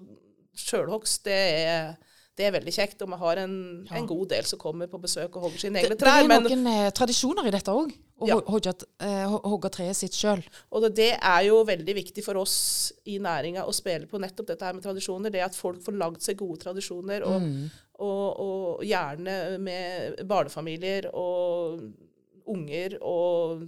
sjølhogst, 0.56 1.24
det 1.28 1.36
er 1.66 1.92
det 2.32 2.46
er 2.48 2.54
veldig 2.54 2.72
kjekt. 2.72 3.02
Og 3.04 3.10
vi 3.12 3.18
har 3.20 3.42
en, 3.42 3.54
Ja. 3.90 3.98
en 3.98 4.06
god 4.08 4.30
del 4.30 4.44
som 4.48 4.58
kommer 4.58 4.88
på 4.88 5.00
besøk 5.02 5.36
og 5.36 5.42
hogger 5.42 5.60
sine 5.60 5.82
egne 5.82 5.92
trær. 5.92 5.98
det 5.98 6.00
trær. 6.00 6.24
er 6.24 6.40
noen 6.40 6.62
men, 6.64 6.92
tradisjoner 6.96 7.46
i 7.46 7.52
dette 7.52 7.68
òg, 7.70 7.92
å 8.22 8.28
Ja. 8.28 8.72
eh, 9.00 9.26
ho- 9.28 9.42
hogge 9.52 9.70
treet 9.74 9.96
sitt 9.98 10.12
sjøl. 10.16 10.42
og 10.70 10.82
det, 10.82 10.94
det 10.96 11.10
er 11.20 11.42
jo 11.48 11.64
veldig 11.64 11.94
viktig 11.94 12.24
for 12.24 12.36
oss 12.40 12.92
i 13.06 13.18
næringa 13.18 13.66
å 13.66 13.74
spille 13.74 14.06
på 14.06 14.20
nettopp 14.22 14.46
dette 14.46 14.62
her 14.64 14.72
med 14.74 14.82
tradisjoner. 14.84 15.30
Det 15.32 15.42
at 15.44 15.54
folk 15.58 15.82
får 15.84 15.98
lagd 15.98 16.20
seg 16.22 16.36
gode 16.38 16.60
tradisjoner, 16.62 17.22
og, 17.26 17.40
Mm. 17.42 17.70
og, 17.98 18.40
og 18.40 18.82
gjerne 18.84 19.58
med 19.60 20.22
barnefamilier 20.26 21.10
og 21.14 21.80
unger. 22.46 22.98
Og 23.02 23.66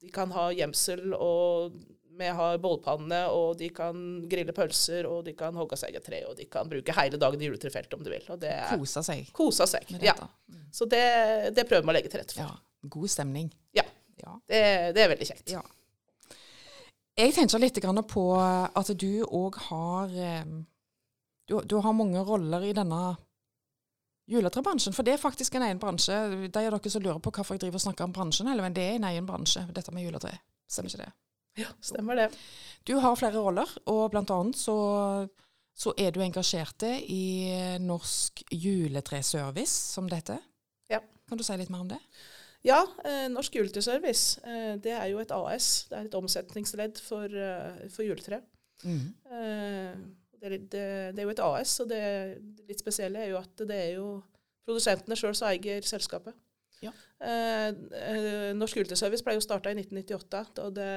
de 0.00 0.10
kan 0.14 0.30
ha 0.30 0.50
gjemsel, 0.54 1.12
og 1.18 1.72
vi 2.18 2.26
har 2.34 2.58
bålpanne, 2.58 3.18
og 3.30 3.58
de 3.60 3.68
kan 3.70 3.94
grille 4.28 4.50
pølser, 4.52 5.06
og 5.06 5.24
de 5.28 5.32
kan 5.38 5.54
hogge 5.54 5.76
seg 5.78 5.94
et 5.94 6.04
tre, 6.04 6.24
og 6.26 6.36
de 6.36 6.46
kan 6.50 6.68
bruke 6.68 6.94
hele 6.96 7.18
dagen 7.20 7.40
i 7.40 7.46
juletrefeltet 7.46 7.94
om 7.94 8.02
du 8.02 8.10
vil. 8.10 8.24
Og 8.34 8.40
det 8.42 8.50
er 8.50 8.72
kosa 8.76 9.02
seg 9.06 9.28
kosa 9.32 9.66
seg. 9.70 9.86
Ja. 10.02 10.14
Så 10.74 10.88
det, 10.90 11.54
det 11.54 11.66
prøver 11.68 11.84
vi 11.86 11.92
å 11.92 11.94
legge 11.94 12.10
til 12.10 12.20
rette 12.20 12.34
for. 12.34 12.42
Ja. 12.42 12.56
God 12.92 13.10
stemning. 13.10 13.52
Ja. 13.76 13.84
Ja. 14.22 14.34
Det, 14.46 14.62
det 14.96 15.04
er 15.04 15.12
veldig 15.14 15.28
kjekt. 15.28 15.52
Ja. 15.52 15.62
Jeg 17.18 17.34
tenker 17.34 17.62
litt 17.62 17.78
på 18.10 18.24
at 18.38 18.90
du 18.98 19.24
òg 19.24 19.56
har 19.68 20.12
eh, 20.14 20.50
du, 21.48 21.56
du 21.64 21.78
har 21.82 21.96
mange 21.96 22.20
roller 22.22 22.66
i 22.68 22.74
denne 22.76 23.16
juletrebransjen. 24.28 24.94
For 24.94 25.06
det 25.06 25.16
er 25.16 25.22
faktisk 25.22 25.56
en 25.56 25.64
egen 25.66 25.80
bransje. 25.80 26.18
De 26.52 26.66
av 26.66 26.76
dere 26.76 26.92
som 26.92 27.02
lurer 27.02 27.22
på 27.24 27.32
hvorfor 27.32 27.56
jeg 27.56 27.64
driver 27.64 27.80
og 27.80 27.86
snakker 27.86 28.06
om 28.06 28.14
bransjen, 28.14 28.50
eller, 28.52 28.66
men 28.66 28.76
det 28.76 28.84
er 28.84 28.98
en 28.98 29.08
egen 29.10 29.28
bransje, 29.28 29.64
dette 29.74 29.94
med 29.94 30.04
juletre. 30.04 30.34
Stemmer 30.68 30.92
ikke 30.92 31.06
det? 31.06 31.12
Ja, 31.64 31.70
stemmer 31.82 32.20
det. 32.20 32.28
Du 32.86 32.98
har 33.02 33.16
flere 33.18 33.40
roller, 33.40 33.70
og 33.90 34.10
blant 34.12 34.30
annet 34.30 34.60
så, 34.60 34.76
så 35.74 35.94
er 35.98 36.12
du 36.14 36.20
engasjert 36.22 36.84
i 37.00 37.24
Norsk 37.82 38.44
juletreservice, 38.52 39.94
som 39.96 40.10
det 40.10 40.20
heter. 40.20 40.44
Ja. 40.92 41.00
Kan 41.28 41.40
du 41.40 41.44
si 41.44 41.56
litt 41.58 41.72
mer 41.72 41.86
om 41.86 41.90
det? 41.90 41.98
Ja, 42.68 42.82
eh, 43.04 43.26
Norsk 43.32 43.56
Juletreservice 43.56 44.40
eh, 44.44 44.74
det 44.82 44.92
er 44.92 45.06
jo 45.12 45.20
et 45.22 45.32
AS. 45.32 45.86
Det 45.88 45.98
er 45.98 46.08
et 46.08 46.16
omsetningsledd 46.18 47.00
for, 47.00 47.32
eh, 47.32 47.86
for 47.92 48.04
juletre. 48.04 48.42
Eh, 48.84 49.94
det, 50.38 50.50
det, 50.70 50.82
det 51.16 51.22
er 51.22 51.24
jo 51.24 51.32
et 51.32 51.42
AS, 51.42 51.78
og 51.82 51.88
det, 51.90 52.02
det 52.58 52.68
litt 52.68 52.82
spesielle 52.82 53.24
er 53.24 53.32
jo 53.32 53.40
at 53.40 53.64
det 53.66 53.78
er 53.88 53.94
jo 53.96 54.10
produsentene 54.68 55.16
sjøl 55.18 55.34
som 55.34 55.48
eier 55.48 55.86
selskapet. 55.86 56.36
Ja. 56.78 56.92
Norsk 58.54 58.78
Juletreservice 58.78 59.24
ble 59.26 59.34
jo 59.34 59.42
starta 59.42 59.72
i 59.72 59.78
1998. 59.80 60.60
og 60.62 60.76
det, 60.76 60.92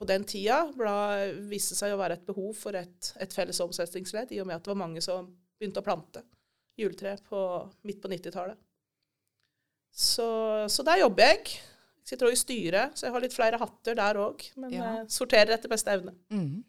på 0.00 0.08
den 0.08 0.24
tida 0.26 0.64
ble, 0.74 0.94
viste 1.52 1.76
det 1.76 1.82
seg 1.84 1.94
å 1.94 2.00
være 2.00 2.16
et 2.18 2.26
behov 2.26 2.56
for 2.58 2.74
et, 2.74 3.12
et 3.22 3.36
felles 3.36 3.60
omsetningsledd, 3.62 4.32
i 4.34 4.40
og 4.42 4.48
med 4.48 4.56
at 4.56 4.64
det 4.64 4.72
var 4.72 4.80
mange 4.82 5.04
som 5.04 5.28
begynte 5.60 5.84
å 5.84 5.86
plante 5.86 6.24
juletre 6.80 7.14
på, 7.28 7.44
midt 7.86 8.02
på 8.02 8.10
90-tallet. 8.10 8.58
Så, 9.92 10.26
så 10.70 10.84
der 10.86 11.02
jobber 11.02 11.22
jeg. 11.32 11.44
Jeg 12.00 12.12
sitter 12.16 12.26
også 12.26 12.38
i 12.38 12.42
styret, 12.44 12.96
så 12.98 13.06
jeg 13.06 13.12
har 13.14 13.22
litt 13.22 13.34
flere 13.36 13.58
hatter 13.60 13.94
der 13.98 14.18
òg. 14.18 14.42
Men 14.56 14.72
Ja. 14.74 14.84
eh, 15.00 15.06
sorterer 15.08 15.54
etter 15.54 15.68
beste 15.70 15.90
evne. 15.94 16.14
Mm. 16.30 16.64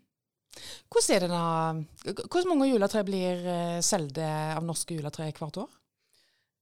Hvordan 0.91 1.85
Hvor 2.29 2.47
mange 2.49 2.67
juletre 2.69 3.03
blir 3.07 3.45
eh, 3.47 3.77
solgt 3.81 4.17
av 4.19 4.63
norske 4.67 4.97
juletre 4.97 5.31
hvert 5.31 5.57
år? 5.63 5.69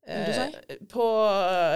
Si? 0.09 0.45
Eh, 0.69 0.77
på, 0.89 1.05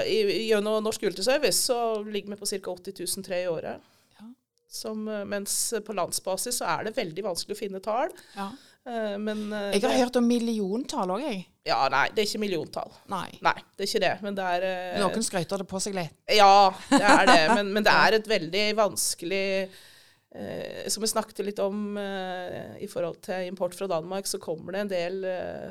i, 0.09 0.47
gjennom 0.49 0.79
Norsk 0.83 1.03
Juletreservice 1.05 1.59
så 1.67 1.77
ligger 2.05 2.33
vi 2.33 2.39
på 2.39 2.47
ca. 2.49 2.71
80 2.71 2.95
000 3.17 3.25
tre 3.25 3.41
i 3.43 3.49
året. 3.51 3.81
Ja. 4.19 4.25
Som, 4.69 5.07
eh, 5.07 5.25
mens 5.25 5.73
på 5.85 5.93
landsbasis 5.93 6.57
så 6.61 6.69
er 6.79 6.87
det 6.87 6.95
veldig 6.97 7.25
vanskelig 7.27 7.57
å 7.57 7.59
finne 7.59 7.81
tall. 7.83 8.09
Ja. 8.37 8.47
Eh, 8.87 9.17
men 9.21 9.51
eh, 9.53 9.73
Jeg 9.75 9.83
har 9.83 9.93
det, 9.93 9.99
hørt 10.05 10.15
om 10.21 10.27
milliontall 10.27 11.13
òg, 11.17 11.21
jeg. 11.27 11.45
Ja, 11.63 11.77
nei, 11.87 12.09
det 12.11 12.23
er 12.23 12.27
ikke 12.27 12.41
milliontall. 12.43 12.89
Nei. 13.07 13.29
Nei, 13.45 13.55
det 13.77 13.85
er 13.85 13.89
ikke 13.89 14.03
det. 14.03 14.13
Men 14.25 14.35
det 14.35 14.43
er 14.57 14.65
eh, 14.67 14.99
Noen 14.99 15.23
skryter 15.23 15.61
det 15.63 15.67
på 15.71 15.79
seg 15.79 15.95
litt. 15.95 16.15
Ja, 16.35 16.73
det 16.91 16.99
er 17.07 17.25
det. 17.29 17.41
Men, 17.55 17.69
men 17.77 17.85
det 17.87 17.93
er 18.03 18.17
et 18.17 18.27
veldig 18.27 18.63
vanskelig 18.81 19.45
eh, 19.63 20.83
Som 20.91 21.05
vi 21.05 21.11
snakket 21.13 21.39
litt 21.47 21.61
om 21.63 21.95
eh, 22.01 22.73
i 22.83 22.89
forhold 22.91 23.21
til 23.23 23.47
import 23.47 23.77
fra 23.79 23.87
Danmark, 23.87 24.27
så 24.27 24.41
kommer 24.43 24.75
det 24.75 24.81
en 24.83 24.91
del 24.91 25.19
eh, 25.29 25.69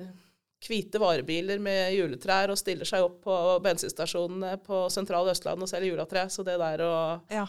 eh, 0.00 0.12
hvite 0.64 0.96
varebiler 1.02 1.60
med 1.60 1.92
juletrær 1.98 2.48
og 2.54 2.56
stiller 2.56 2.88
seg 2.88 3.04
opp 3.04 3.18
på 3.26 3.34
bensinstasjonene 3.66 4.54
på 4.64 4.86
sentrale 4.94 5.34
Østlandet 5.34 5.66
og 5.66 5.68
selger 5.74 5.90
juletre. 5.92 6.22
Så 6.32 6.46
det 6.48 6.54
der 6.62 6.80
å, 6.86 6.94
Ja. 7.28 7.44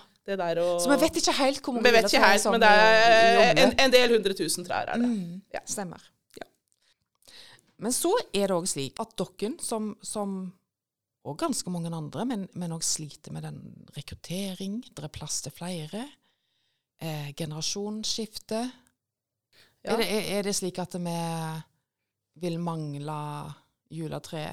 Så 0.82 0.90
vi 0.92 0.98
vet 1.06 1.22
ikke 1.22 1.38
helt 1.40 1.62
hvor 1.64 1.78
mange 1.78 1.86
Vi 1.88 1.96
vet 1.96 2.10
ikke 2.12 2.26
helt, 2.26 2.50
men 2.52 2.64
det 2.66 2.74
er 2.74 3.64
en, 3.64 3.74
en 3.86 3.96
del 3.96 4.18
hundre 4.18 4.36
tusen 4.36 4.68
trær 4.68 4.92
er 4.92 5.00
det. 5.00 5.08
Mm, 5.08 5.40
Ja. 5.56 5.64
Stemmer. 5.70 6.04
Men 7.84 7.94
så 7.96 8.14
er 8.32 8.48
det 8.48 8.56
òg 8.56 8.68
slik 8.70 9.00
at 9.04 9.16
dere, 9.20 9.52
som, 9.64 9.92
som 10.06 10.38
og 11.26 11.40
ganske 11.42 11.72
mange 11.74 11.90
andre, 11.90 12.26
men, 12.30 12.74
òg 12.76 12.86
sliter 12.86 13.34
med 13.34 13.48
den 13.48 13.60
rekruttering, 13.96 14.80
det 14.94 15.08
er 15.08 15.14
plass 15.14 15.42
til 15.42 15.54
flere, 15.56 16.04
eh, 17.02 17.32
generasjonsskifte. 17.38 18.62
Ja. 19.82 19.96
Er, 19.96 20.02
det, 20.02 20.08
er, 20.10 20.32
er 20.38 20.48
det 20.48 20.56
slik 20.58 20.80
at 20.82 20.98
vi 21.02 21.20
vil 22.46 22.60
mangle 22.62 23.20
juletre 23.94 24.48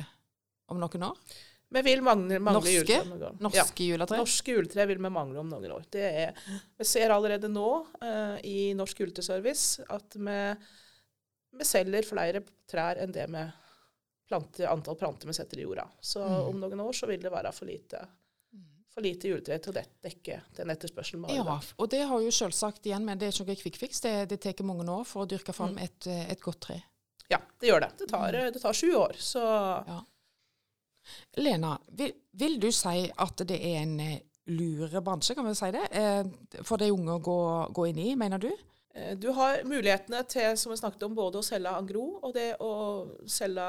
om 0.73 0.81
noen 0.81 1.11
år? 1.11 1.19
Vi 1.73 1.81
vil 1.87 2.03
mangle, 2.05 2.37
mangle 2.41 2.61
Norske? 2.61 2.75
juletre 2.75 3.09
noen 3.09 3.21
gang. 3.21 3.37
Ja. 3.37 3.45
Norske 3.47 3.85
juletre? 3.89 4.21
Norske 4.21 4.57
juletre 4.57 4.87
vil 4.91 5.01
vi 5.01 5.13
mangle 5.13 5.41
om 5.41 5.49
noen 5.49 5.73
år. 5.77 5.87
Det 5.93 6.05
er, 6.05 6.41
vi 6.77 6.89
ser 6.89 7.13
allerede 7.15 7.49
nå 7.53 7.69
eh, 8.05 8.37
i 8.49 8.59
Norsk 8.77 9.01
juletreservice 9.05 9.87
at 9.93 10.17
vi, 10.17 10.39
vi 11.53 11.65
selger 11.65 12.03
flere 12.09 12.43
trær 12.71 12.97
enn 13.03 13.13
det 13.13 13.27
vi 13.31 13.43
planter, 14.29 14.67
antall 14.73 14.97
planter 14.97 15.27
vi 15.29 15.35
setter 15.37 15.59
i 15.59 15.63
jorda. 15.67 15.89
Så 16.01 16.23
Mm. 16.25 16.49
om 16.49 16.61
noen 16.61 16.81
år 16.81 16.93
så 16.93 17.07
vil 17.07 17.21
det 17.21 17.31
være 17.33 17.53
for 17.53 17.67
lite, 17.67 18.07
for 18.95 19.01
lite 19.03 19.29
juletre 19.29 19.59
til 19.59 19.73
å 19.73 19.85
dekke 20.03 20.41
den 20.57 20.71
etterspørselen. 20.71 21.29
Ja, 21.35 21.61
og 21.79 21.91
det 21.91 22.03
har 22.09 22.21
jo 22.21 22.31
selvsagt 22.31 22.85
igjen, 22.87 23.05
men 23.05 23.19
det 23.19 23.27
er 23.29 23.33
ikke 23.33 23.47
noe 23.47 23.57
quick 23.63 23.77
fix. 23.77 24.01
Det, 24.01 24.29
det 24.29 24.41
tar 24.41 24.65
mange 24.65 24.85
år 24.89 25.05
for 25.05 25.25
å 25.25 25.29
dyrke 25.29 25.53
fram 25.53 25.75
Mm. 25.77 25.83
et, 25.85 26.07
et 26.07 26.41
godt 26.41 26.61
tre. 26.61 26.83
ja, 27.31 27.39
det 27.61 27.69
gjør 27.71 27.81
det. 27.81 27.91
Det 27.99 28.09
tar, 28.09 28.33
Mm. 28.33 28.53
det 28.53 28.61
tar 28.63 28.73
sju 28.73 28.95
år. 28.95 29.13
Så 29.19 29.41
Lena, 31.37 31.79
vil, 31.97 32.13
vil 32.39 32.59
du 32.61 32.71
si 32.73 33.11
at 33.19 33.37
det 33.49 33.59
er 33.59 33.81
en 33.83 33.95
eh, 34.01 34.19
lure 34.53 35.01
bransje, 35.03 35.35
kan 35.35 35.47
vi 35.49 35.55
si 35.59 35.71
det, 35.75 35.87
eh, 35.93 36.25
for 36.63 36.77
de 36.79 36.91
unge 36.93 37.17
å 37.17 37.23
gå, 37.23 37.39
gå 37.75 37.89
inn 37.91 37.99
i, 37.99 38.15
mener 38.19 38.39
du? 38.43 38.51
Eh, 38.95 39.15
du 39.17 39.29
har 39.33 39.63
mulighetene 39.65 40.23
til, 40.29 40.57
som 40.57 40.73
vi 40.73 40.77
snakket 40.81 41.03
om, 41.09 41.15
både 41.15 41.39
å 41.41 41.47
selge 41.47 41.69
angro 41.77 42.19
og 42.23 42.35
det 42.35 42.57
å 42.61 42.73
selge 43.27 43.69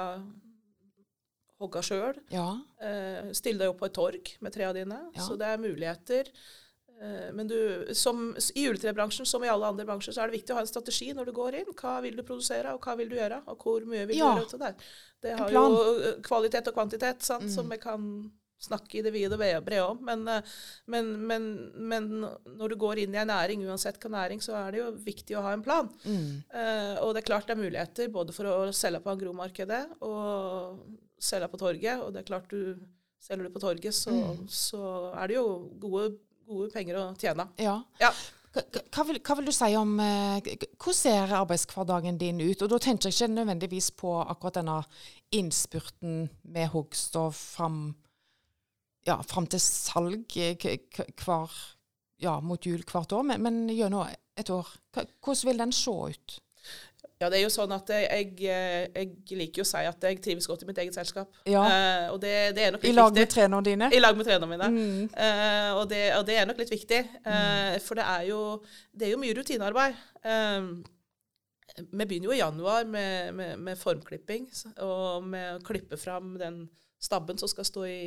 hogga 1.62 1.82
sjøl. 1.86 2.18
Ja. 2.34 2.50
Eh, 2.82 3.30
stille 3.38 3.62
deg 3.64 3.72
opp 3.72 3.80
på 3.84 3.88
et 3.88 3.96
torg 3.96 4.34
med 4.44 4.54
trærne 4.56 4.82
dine. 4.82 5.00
Ja. 5.16 5.22
Så 5.28 5.38
det 5.40 5.48
er 5.54 5.62
muligheter. 5.62 6.30
Eh, 7.02 7.30
men 7.36 7.48
du, 7.48 7.58
som, 7.96 8.34
i 8.56 8.66
juletrebransjen, 8.66 9.26
som 9.30 9.44
i 9.46 9.52
alle 9.52 9.70
andre 9.72 9.86
bransjer, 9.88 10.14
så 10.16 10.24
er 10.26 10.32
det 10.32 10.40
viktig 10.42 10.54
å 10.56 10.60
ha 10.60 10.66
en 10.66 10.68
strategi 10.72 11.12
når 11.16 11.30
du 11.32 11.36
går 11.40 11.60
inn. 11.62 11.72
Hva 11.80 11.98
vil 12.04 12.18
du 12.20 12.24
produsere, 12.28 12.74
og 12.76 12.84
hva 12.84 12.98
vil 13.00 13.10
du 13.14 13.16
gjøre, 13.16 13.42
og 13.48 13.64
hvor 13.64 13.86
mye 13.88 14.06
vil 14.10 14.18
du 14.18 14.22
Ja. 14.24 14.34
gjøre 14.36 14.46
ut 14.50 14.54
av 14.60 14.60
det? 14.68 14.74
Det 15.24 15.38
har 15.40 15.52
jo 15.52 16.22
kvalitet 16.22 16.68
og 16.68 16.74
kvantitet, 16.76 17.22
sant, 17.24 17.44
Mm. 17.48 17.56
som 17.56 17.70
vi 17.70 17.78
kan 17.78 18.32
snakke 18.64 19.00
i 19.00 19.04
det 19.06 19.12
vide 19.14 19.36
og 19.36 19.42
brede- 19.42 19.84
om. 19.84 20.00
Men, 20.08 20.24
eh, 20.32 20.42
men, 20.88 21.12
men, 21.28 21.48
men 21.92 22.10
når 22.58 22.70
du 22.74 22.76
går 22.80 23.04
inn 23.04 23.16
i 23.16 23.22
en 23.22 23.28
næring, 23.32 23.66
uansett 23.68 24.00
hva 24.00 24.12
næring, 24.16 24.42
så 24.42 24.56
er 24.62 24.72
det 24.72 24.80
jo 24.82 24.90
viktig 25.04 25.36
å 25.38 25.44
ha 25.44 25.54
en 25.58 25.64
plan. 25.66 25.90
Mm. 26.08 26.44
Uh, 26.54 26.96
og 27.04 27.14
det 27.14 27.24
er 27.24 27.28
klart 27.32 27.48
det 27.50 27.58
er 27.58 27.64
muligheter 27.64 28.12
både 28.14 28.34
for 28.36 28.48
å 28.48 28.72
selge 28.74 29.02
på 29.04 29.12
agromarkedet 29.14 29.82
og 30.02 30.80
selge 31.20 31.48
på 31.52 31.60
torget. 31.62 32.00
Og 32.04 32.14
det 32.16 32.24
er 32.24 32.30
klart 32.32 32.48
du 32.52 32.78
selger 33.24 33.48
du 33.48 33.54
på 33.56 33.62
torget, 33.64 33.94
så, 33.96 34.12
Mm. 34.12 34.48
så 34.52 34.80
er 35.16 35.28
det 35.28 35.36
jo 35.38 35.46
gode, 35.80 36.18
gode 36.48 36.72
penger 36.74 36.98
å 37.00 37.04
tjene. 37.20 37.46
Ja. 37.58 37.78
Ja. 38.02 38.10
Hva, 38.54 39.02
vil, 39.08 39.18
hva 39.26 39.36
vil 39.40 39.48
du 39.48 39.52
si 39.56 39.72
om 39.80 39.96
eh, 40.04 40.44
Hvordan 40.78 40.94
ser 40.94 41.32
arbeidshverdagen 41.40 42.20
din 42.22 42.38
ut? 42.44 42.62
Og 42.62 42.70
da 42.70 42.78
tenker 42.84 43.10
jeg 43.10 43.16
ikke 43.16 43.32
nødvendigvis 43.34 43.88
på 43.98 44.12
akkurat 44.30 44.60
denne 44.60 44.76
innspurten 45.34 46.28
med 46.54 46.70
hogst 46.74 47.16
og 47.18 47.32
fram, 47.34 47.80
ja, 49.08 49.20
fram 49.28 49.48
til 49.52 49.62
salg 49.64 50.38
eh, 50.40 50.56
hver, 51.20 51.58
ja, 52.24 52.38
mot 52.44 52.66
jul 52.66 52.84
hvert 52.88 53.14
år, 53.16 53.28
men, 53.28 53.44
men 53.44 53.62
gjennom 53.74 54.08
et 54.40 54.50
år. 54.50 54.70
Hvordan 54.96 55.50
vil 55.50 55.62
den 55.66 55.76
se 55.76 55.92
ut? 55.92 56.40
Ja, 57.22 57.30
det 57.32 57.38
er 57.38 57.44
jo 57.46 57.52
sånn 57.54 57.72
at 57.72 57.88
jeg, 57.94 58.34
jeg, 58.42 58.90
jeg 58.92 59.38
liker 59.40 59.62
jo 59.62 59.64
å 59.64 59.70
si 59.70 59.84
at 59.88 60.06
jeg 60.10 60.18
trives 60.24 60.48
godt 60.50 60.66
i 60.66 60.68
mitt 60.68 60.80
eget 60.82 60.96
selskap. 60.98 61.30
Ja. 61.48 61.62
Eh, 61.64 62.08
og 62.12 62.18
det, 62.20 62.34
det 62.58 62.66
er 62.66 62.74
nok 62.76 62.84
I 62.84 62.92
lag 62.92 63.14
med 63.14 63.22
viktig. 63.22 63.36
trenerne 63.36 63.64
dine? 63.64 63.88
I 63.96 64.02
lag 64.02 64.18
med 64.18 64.28
trenerne 64.28 64.50
mine. 64.50 64.68
Mm. 64.74 65.06
Eh, 65.14 65.70
og, 65.78 65.86
det, 65.92 66.02
og 66.18 66.26
det 66.28 66.36
er 66.40 66.50
nok 66.50 66.60
litt 66.60 66.74
viktig, 66.74 67.00
eh, 67.24 67.78
for 67.86 68.00
det 68.00 68.08
er, 68.10 68.26
jo, 68.28 68.42
det 68.92 69.08
er 69.08 69.14
jo 69.14 69.22
mye 69.22 69.38
rutinearbeid. 69.38 70.02
Eh, 70.34 70.68
vi 71.80 72.06
begynner 72.10 72.28
jo 72.28 72.36
i 72.36 72.42
januar 72.42 72.92
med, 72.92 73.32
med, 73.38 73.56
med 73.70 73.80
formklipping 73.80 74.50
og 74.84 75.24
med 75.26 75.62
å 75.62 75.64
klippe 75.66 75.98
fram 76.02 76.36
den 76.42 76.66
stabben 77.02 77.40
som 77.40 77.50
skal 77.50 77.66
stå 77.70 77.88
i, 77.88 78.02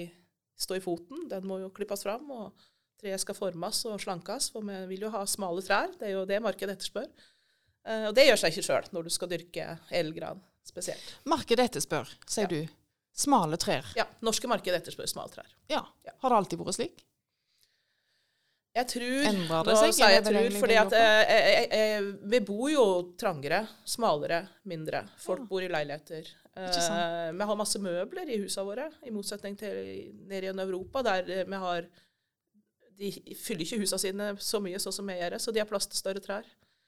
stå 0.56 0.76
i 0.78 0.80
foten. 0.84 1.28
Den 1.28 1.46
må 1.46 1.60
jo 1.60 1.70
klippes 1.70 2.02
fram. 2.06 2.30
og 2.30 2.52
treet 3.00 3.20
skal 3.20 3.34
formes 3.36 3.82
og 3.90 4.00
slankes, 4.00 4.50
for 4.50 4.64
vi 4.64 4.76
vil 4.94 5.02
jo 5.04 5.10
ha 5.12 5.24
smale 5.28 5.60
trær. 5.62 5.90
Det 6.00 6.08
er 6.08 6.14
jo 6.16 6.24
det 6.24 6.38
markedet 6.42 6.78
etterspør. 6.78 7.08
Eh, 7.86 8.06
og 8.08 8.14
det 8.16 8.24
gjør 8.26 8.38
seg 8.40 8.54
ikke 8.54 8.64
sjøl 8.66 8.86
når 8.96 9.04
du 9.04 9.10
skal 9.10 9.28
dyrke 9.28 9.66
elgran 9.92 10.40
spesielt. 10.64 11.10
Markedet 11.28 11.68
etterspør, 11.70 12.08
sier 12.26 12.48
Ja. 12.48 12.48
du. 12.48 12.68
Smale 13.16 13.56
trær. 13.56 13.84
Ja, 13.96 14.04
norske 14.24 14.48
markedet 14.48 14.80
etterspør 14.82 15.06
smaltrær. 15.08 15.46
Ja. 15.68 15.82
Ja. 16.04 16.12
Har 16.20 16.30
det 16.30 16.36
alltid 16.36 16.58
vært 16.58 16.74
slik? 16.76 17.04
Jeg 18.76 18.88
tror 18.92 19.28
Endrer 19.30 19.64
det 19.64 19.72
Nå 19.72 19.80
seg? 19.80 19.92
sier 19.96 20.06
Er 20.06 20.14
jeg 20.18 20.24
tror, 20.26 20.58
fordi 20.60 20.74
at 20.76 20.90
jeg, 20.92 21.28
jeg, 21.30 21.68
eh, 21.72 21.94
eh, 21.96 22.08
vi 22.28 22.40
bor 22.44 22.68
jo 22.68 22.82
trangere, 23.16 23.62
smalere, 23.88 24.42
mindre. 24.68 25.06
Folk 25.18 25.40
Ja. 25.40 25.46
bor 25.46 25.62
i 25.62 25.68
leiligheter. 25.68 26.28
Eh, 26.56 27.32
vi 27.36 27.46
har 27.50 27.58
masse 27.58 27.80
møbler 27.82 28.30
i 28.32 28.38
husene 28.40 28.64
våre, 28.64 28.86
i 29.04 29.12
motsetning 29.12 29.58
til 29.60 30.12
nede 30.24 30.48
i 30.48 30.52
Europa, 30.64 31.02
der 31.04 31.28
eh, 31.42 31.44
vi 31.48 31.62
har 31.62 31.88
De 32.96 33.10
fyller 33.36 33.66
ikke 33.66 33.82
husene 33.82 34.00
sine 34.00 34.26
så 34.40 34.56
mye 34.64 34.78
sånn 34.80 34.94
som 34.96 35.10
vi 35.10 35.18
gjør, 35.18 35.36
så 35.36 35.52
de 35.52 35.60
har 35.60 35.68
plass 35.68 35.84
til 35.86 35.98
større 36.00 36.22
trær. 36.24 36.46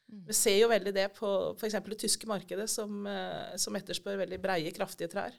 Mm. 0.09 0.23
Vi 0.31 0.33
ser 0.33 0.57
jo 0.57 0.71
veldig 0.71 0.95
det 0.97 1.11
på 1.19 1.33
f.eks. 1.61 1.75
det 1.85 1.99
tyske 2.01 2.31
markedet, 2.31 2.65
som, 2.73 3.03
eh, 3.07 3.57
som 3.61 3.77
etterspør 3.77 4.23
veldig 4.23 4.39
breie, 4.41 4.73
kraftige 4.73 5.11
trær. 5.13 5.37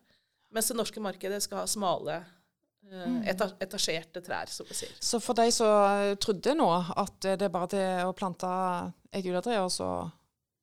Mens 0.54 0.70
det 0.70 0.78
norske 0.78 1.02
markedet 1.02 1.42
skal 1.42 1.64
ha 1.64 1.70
smale, 1.70 2.20
Mm. 2.90 3.20
etasjerte 3.62 4.22
trær, 4.24 4.48
som 4.50 4.66
vi 4.66 4.74
sier. 4.74 4.94
Så 5.04 5.20
for 5.22 5.38
de 5.38 5.52
som 5.52 6.16
trodde 6.18 6.56
nå 6.58 6.70
at 6.98 7.20
det 7.22 7.44
er 7.46 7.52
bare 7.54 7.68
til 7.70 8.08
å 8.08 8.16
plante 8.18 8.50
et 9.14 9.26
juletre, 9.28 9.60
og 9.62 9.70
så 9.70 9.90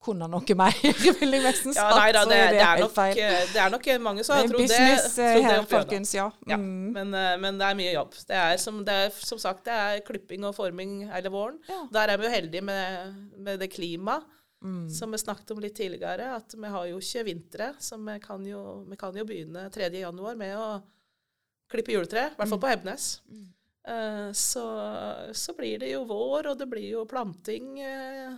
kunne 0.05 0.29
noe 0.31 0.55
mer 0.59 0.75
vil 1.21 1.33
jeg 1.35 1.43
nesten 1.43 1.75
sagt. 1.75 1.81
Ja, 1.81 1.97
nei 1.99 2.13
da, 2.15 2.23
så 2.23 2.31
det, 2.31 2.37
er 2.39 2.53
det, 2.53 2.61
er 2.63 2.83
nok, 2.85 2.99
eh, 3.17 3.41
det 3.53 3.61
er 3.65 3.73
nok 3.75 3.89
mange 4.05 4.25
som 4.27 4.37
har 4.37 4.45
er 4.45 4.53
trodd 4.53 4.61
det. 4.63 4.69
business 4.69 5.07
eh, 5.07 5.09
business 5.09 5.35
det 5.41 5.45
her, 5.49 5.67
folkens. 5.73 6.15
Ja. 6.15 6.27
Ja, 6.53 6.57
Mm. 6.61 6.93
men, 6.95 7.15
eh, 7.15 7.33
men 7.43 7.59
det 7.59 7.67
er 7.71 7.79
mye 7.81 7.93
jobb. 7.97 8.15
Det 8.29 8.37
er, 8.39 8.57
som, 8.63 8.79
det 8.87 8.95
er 9.07 9.11
som 9.19 9.41
sagt 9.43 9.65
det 9.67 9.75
er 9.75 10.01
klipping 10.07 10.45
og 10.47 10.55
forming 10.57 10.99
hele 11.11 11.33
våren. 11.35 11.59
Ja. 11.69 11.81
Der 11.97 12.13
er 12.15 12.21
vi 12.23 12.29
jo 12.29 12.35
heldige 12.37 12.63
med, 12.63 13.15
med 13.39 13.61
det 13.65 13.73
klimaet 13.75 14.33
Mm. 14.65 14.87
som 14.91 15.13
vi 15.13 15.19
snakket 15.21 15.51
om 15.53 15.59
litt 15.61 15.75
tidligere. 15.77 16.31
At 16.39 16.55
vi 16.57 16.69
har 16.73 16.87
jo 16.89 16.97
ikke 16.99 17.25
vintre, 17.27 17.67
så 17.79 17.99
vi 18.01 18.15
kan 18.25 18.45
jo, 18.49 18.63
vi 18.89 18.97
kan 18.99 19.15
jo 19.15 19.25
begynne 19.29 19.67
3. 19.71 19.91
januar 20.01 20.35
med 20.35 20.55
å 20.57 20.69
klippe 21.71 21.93
juletre. 21.93 22.31
I 22.33 22.39
hvert 22.39 22.49
fall 22.55 22.63
på 22.65 22.71
Hebnes. 22.73 23.21
Mm. 23.29 23.45
Uh, 23.87 24.31
så, 24.35 24.65
så 25.37 25.53
blir 25.55 25.79
det 25.85 25.93
jo 25.93 26.01
vår, 26.09 26.49
og 26.51 26.59
det 26.59 26.67
blir 26.73 26.89
jo 26.89 27.05
planting 27.07 27.77
eh, 27.85 28.33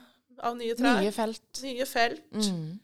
av 0.45 0.57
nye 0.59 0.76
trær. 0.78 1.00
Nye 1.02 1.14
felt. 1.14 1.62
Nye 1.64 1.87
felt. 1.88 2.30
Mm. 2.35 2.78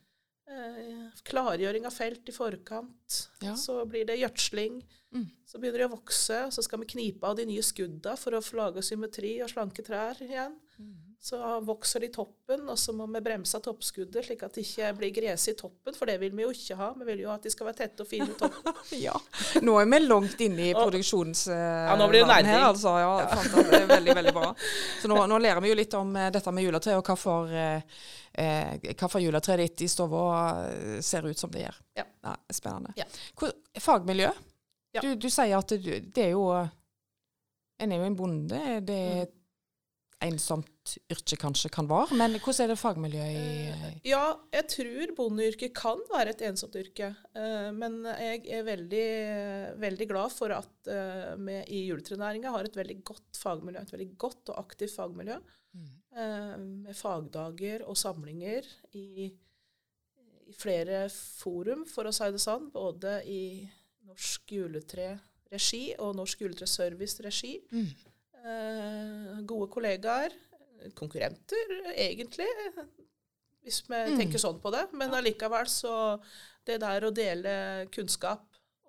Eh, 0.55 1.07
klargjøring 1.27 1.87
av 1.87 1.95
felt 1.95 2.29
i 2.29 2.35
forkant. 2.35 3.17
Ja. 3.43 3.55
Så 3.59 3.79
blir 3.89 4.05
det 4.07 4.19
gjødsling. 4.21 4.81
Mm. 5.15 5.25
Så 5.47 5.59
begynner 5.59 5.85
de 5.85 5.87
å 5.89 5.95
vokse, 5.95 6.39
så 6.51 6.63
skal 6.63 6.81
vi 6.83 6.91
knipe 6.91 7.27
av 7.27 7.37
de 7.39 7.47
nye 7.49 7.63
skudda 7.65 8.15
for 8.19 8.35
å 8.35 8.43
få 8.43 8.59
lage 8.59 8.83
symmetri 8.85 9.37
og 9.43 9.51
slanke 9.51 9.85
trær 9.85 10.19
igjen. 10.23 10.57
Mm. 10.77 11.14
Så 11.25 11.37
vokser 11.65 12.03
de 12.03 12.07
toppen, 12.13 12.67
og 12.69 12.77
så 12.77 12.93
må 12.93 13.07
vi 13.09 13.17
bremse 13.25 13.57
toppskuddet 13.65 14.27
slik 14.27 14.43
at 14.45 14.53
det 14.53 14.61
ikke 14.61 14.91
blir 14.99 15.13
gress 15.15 15.47
i 15.49 15.55
toppen, 15.57 15.95
for 15.97 16.05
det 16.05 16.19
vil 16.21 16.35
vi 16.37 16.43
jo 16.45 16.51
ikke 16.53 16.75
ha. 16.77 16.89
Vi 16.99 17.07
vil 17.07 17.23
jo 17.23 17.31
at 17.33 17.41
de 17.41 17.49
skal 17.49 17.65
være 17.65 17.79
tette 17.79 18.03
og 18.05 18.09
fine 18.11 18.27
i 18.29 18.35
toppen. 18.37 18.75
Ja. 19.07 19.15
Nå 19.65 19.73
er 19.81 19.87
vi 19.89 19.99
langt 20.03 20.43
inne 20.45 20.67
i 20.67 20.73
Og- 20.75 20.83
produksjonsverdenen 20.83 22.13
Ja, 22.19 22.37
her, 22.45 22.65
altså. 22.67 22.93
Ja, 23.01 23.09
fantastisk. 23.31 23.71
Det 23.71 23.79
er 23.79 23.89
veldig, 23.89 24.15
veldig 24.19 24.33
bra. 24.37 24.51
Så 25.01 25.09
nå, 25.09 25.17
nå 25.31 25.39
lærer 25.41 25.63
vi 25.65 25.71
jo 25.73 25.77
litt 25.79 25.95
om 25.97 26.13
eh, 26.15 26.29
dette 26.35 26.53
med 26.53 26.67
juletre, 26.67 26.93
og 26.99 27.09
hvorfor, 27.09 27.49
eh, 27.49 27.97
eh, 28.45 28.85
hvorfor 28.93 29.23
juletreet 29.25 29.63
ditt 29.65 29.81
i 29.87 29.89
stua 29.89 30.35
eh, 30.69 30.99
ser 31.01 31.25
ut 31.25 31.41
som 31.41 31.49
det 31.57 31.65
gjør. 31.65 31.79
Ja. 32.03 32.05
spennende. 32.53 32.93
Ja. 33.01 33.09
Hvor, 33.39 33.49
fagmiljø? 33.81 34.29
Ja. 34.93 35.01
Du, 35.01 35.09
du 35.25 35.27
sier 35.33 35.57
at 35.57 35.73
du, 35.73 35.89
det 36.05 36.29
er 36.29 36.35
jo 36.37 36.45
En 37.81 37.91
er 37.91 37.97
jo 37.97 38.05
en 38.13 38.15
bonde. 38.15 38.61
Det 38.87 39.01
er 39.09 39.25
et 39.25 39.33
yrke 41.11 41.37
kanskje 41.41 41.69
kan 41.73 41.87
være, 41.89 42.13
men 42.17 42.35
hvordan 42.39 42.63
er 42.65 42.71
det 42.71 42.77
fagmiljøet 42.79 43.35
i 43.35 43.53
Eh, 43.71 43.95
Ja, 44.05 44.35
jeg 44.53 44.67
tror 44.69 45.13
bondeyrket 45.17 45.73
kan 45.75 45.99
være 46.11 46.29
et 46.35 46.41
ensomt 46.47 46.75
yrke. 46.77 47.09
eh, 47.35 47.71
Men 47.71 48.03
jeg 48.03 48.45
er 48.49 48.63
veldig, 48.67 49.07
veldig 49.81 50.07
glad 50.09 50.31
for 50.31 50.53
at 50.55 50.87
eh, 50.87 51.35
vi 51.37 51.57
i 51.67 51.81
juletrenæringa 51.89 52.51
har 52.51 52.63
et 52.69 52.75
veldig 52.77 53.03
godt 53.03 53.37
fagmiljø. 53.41 53.81
Et 53.81 53.91
veldig 53.97 54.09
godt 54.17 54.49
og 54.53 54.59
aktivt 54.65 54.95
fagmiljø. 54.95 55.39
Mm. 55.75 56.81
Med 56.85 56.95
fagdager 56.95 57.81
og 57.89 57.97
samlinger 57.99 58.63
i, 58.93 59.25
i 60.47 60.53
flere 60.55 61.09
forum, 61.11 61.81
for 61.85 62.07
å 62.07 62.13
si 62.15 62.29
det 62.31 62.39
sånn. 62.39 62.69
Både 62.71 63.17
i 63.27 63.67
Norsk 64.07 64.53
juletre-regi 64.55 65.95
og 65.99 66.15
Norsk 66.15 66.45
juletreservice-regi. 66.45 67.57
Mm. 67.73 67.89
Eh, 68.45 69.41
gode 69.49 69.67
kollegaer. 69.73 70.31
Konkurrenter, 70.95 71.71
egentlig, 71.95 72.47
hvis 73.65 73.81
vi 73.89 73.95
Mm. 73.95 74.17
tenker 74.19 74.37
sånn 74.41 74.59
på 74.61 74.71
det. 74.71 74.87
Men 74.93 75.11
allikevel 75.11 75.65
så 75.71 76.19
Det 76.65 76.79
der 76.81 77.01
å 77.05 77.13
dele 77.13 77.87
kunnskap 77.93 78.41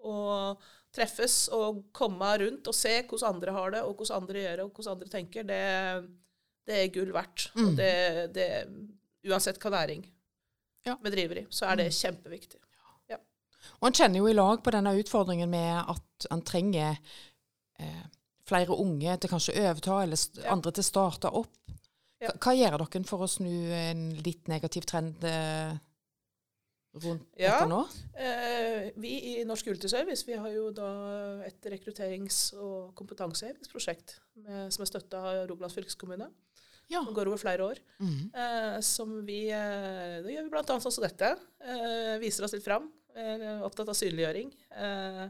og 0.03 0.57
treffes 0.96 1.49
og 1.53 1.83
komme 1.92 2.38
rundt 2.40 2.66
og 2.66 2.75
se 2.75 3.03
hvordan 3.03 3.35
andre 3.35 3.53
har 3.53 3.70
det, 3.70 3.83
og 3.83 3.96
hvordan 3.99 4.16
andre 4.22 4.35
gjør 4.40 4.57
det, 4.57 4.64
og 4.64 4.72
hvordan 4.72 4.92
andre 4.96 5.09
tenker, 5.12 5.42
det, 5.44 6.09
det 6.66 6.75
er 6.81 6.88
gull 6.94 7.12
verdt. 7.12 7.51
Mm. 7.55 7.66
Og 7.68 7.77
det, 7.77 8.33
det, 8.33 8.46
uansett 9.29 9.59
hva 9.61 9.70
næring 9.77 10.07
Ja. 10.87 10.96
vi 11.03 11.11
driver 11.11 11.37
i, 11.42 11.46
så 11.51 11.66
er 11.70 11.77
det 11.77 11.90
kjempeviktig. 11.92 12.57
Og 13.83 13.88
en 13.88 13.92
kjenner 13.92 14.16
jo 14.22 14.27
i 14.31 14.33
lag 14.33 14.62
på 14.62 14.70
denne 14.72 14.92
utfordringen 14.96 15.51
med 15.51 15.85
at 15.90 16.27
en 16.31 16.40
trenger 16.40 16.96
eh, 17.79 18.05
flere 18.46 18.72
unge 18.79 19.18
til 19.20 19.29
kanskje 19.29 19.53
å 19.53 19.64
overta, 19.68 20.03
eller 20.03 20.16
Ja. 20.44 20.53
andre 20.53 20.70
til 20.72 20.83
å 20.83 20.87
starte 20.87 21.29
opp. 21.35 21.53
Ja. 22.22 22.31
Hva, 22.40 22.55
gjør 22.57 22.79
dere 22.81 23.05
for 23.05 23.26
å 23.26 23.29
snu 23.29 23.50
en 23.76 24.07
litt 24.24 24.48
negativ 24.48 24.87
trend 24.88 25.24
eh, 25.29 25.74
rundt 26.96 27.26
Ja. 27.37 27.59
dette 27.59 27.68
nå? 27.68 27.81
Eh, 28.16 28.87
vi 28.96 29.11
i 29.35 29.44
Norsk 29.44 29.66
Juletreservice 29.68 30.24
vi 30.24 30.38
har 30.40 30.48
jo 30.55 30.70
da 30.72 30.88
et 31.44 31.61
rekrutterings- 31.68 32.55
og 32.57 32.94
kompetansehevingsprosjekt 32.96 34.16
som 34.72 34.83
er 34.83 34.88
støtta 34.88 35.20
av 35.20 35.42
Rogaland 35.50 35.74
fylkeskommune. 35.76 36.31
Ja. 36.88 37.02
Som 37.05 37.12
går 37.14 37.26
over 37.29 37.37
flere 37.42 37.64
år. 37.66 37.79
Mhm. 38.00 38.31
Eh, 38.33 38.81
som 38.81 39.16
vi 39.26 39.48
eh, 39.50 40.22
Det 40.22 40.33
gjør 40.37 40.44
vi 40.46 40.50
bl.a. 40.55 40.62
sånn 40.81 40.92
som 40.94 41.02
dette. 41.05 41.33
Eh, 41.61 42.16
viser 42.22 42.44
oss 42.46 42.52
litt 42.55 42.64
fram. 42.64 42.92
Er 43.16 43.61
opptatt 43.64 43.88
av 43.88 43.96
synliggjøring. 43.98 44.52
Eh, 44.70 45.29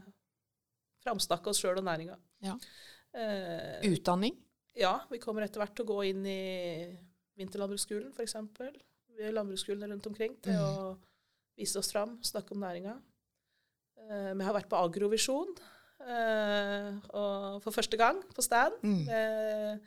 Framsnakke 1.03 1.49
oss 1.49 1.59
sjøl 1.63 1.79
og 1.79 1.85
næringa. 1.87 2.15
Ja. 2.43 2.55
Eh, 3.15 3.81
Utdanning? 3.89 4.35
Ja, 4.77 4.93
vi 5.11 5.19
kommer 5.23 5.45
etter 5.45 5.61
hvert 5.61 5.75
til 5.77 5.85
å 5.85 5.91
gå 5.95 5.99
inn 6.09 6.25
i 6.29 6.39
vinterlandbruksskolen, 7.37 8.11
f.eks. 8.15 8.35
Landbruksskolene 9.33 9.89
rundt 9.93 10.07
omkring 10.09 10.35
til 10.45 10.53
Mm. 10.53 10.61
å 10.61 10.97
vise 11.57 11.79
oss 11.79 11.91
fram, 11.91 12.17
snakke 12.21 12.53
om 12.53 12.61
næringa. 12.61 12.93
Eh, 13.97 14.33
vi 14.37 14.43
har 14.45 14.53
vært 14.53 14.69
på 14.69 14.77
Agrovisjon 14.77 15.55
eh, 16.05 16.91
og 17.17 17.61
for 17.63 17.73
første 17.73 17.97
gang 17.97 18.19
på 18.35 18.43
stand. 18.45 18.77
Mm. 18.85 19.81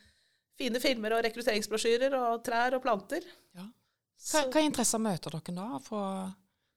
Fine 0.61 0.81
filmer 0.83 1.15
og 1.17 1.23
rekrutteringsbrosjyrer 1.25 2.13
og 2.19 2.43
trær 2.45 2.75
og 2.77 2.83
planter. 2.85 3.25
Ja. 3.57 3.65
Hva, 4.31 4.43
hva 4.53 4.61
interesser 4.67 5.01
møter 5.01 5.33
dere 5.39 5.55
da 5.57 5.79
fra 5.81 6.03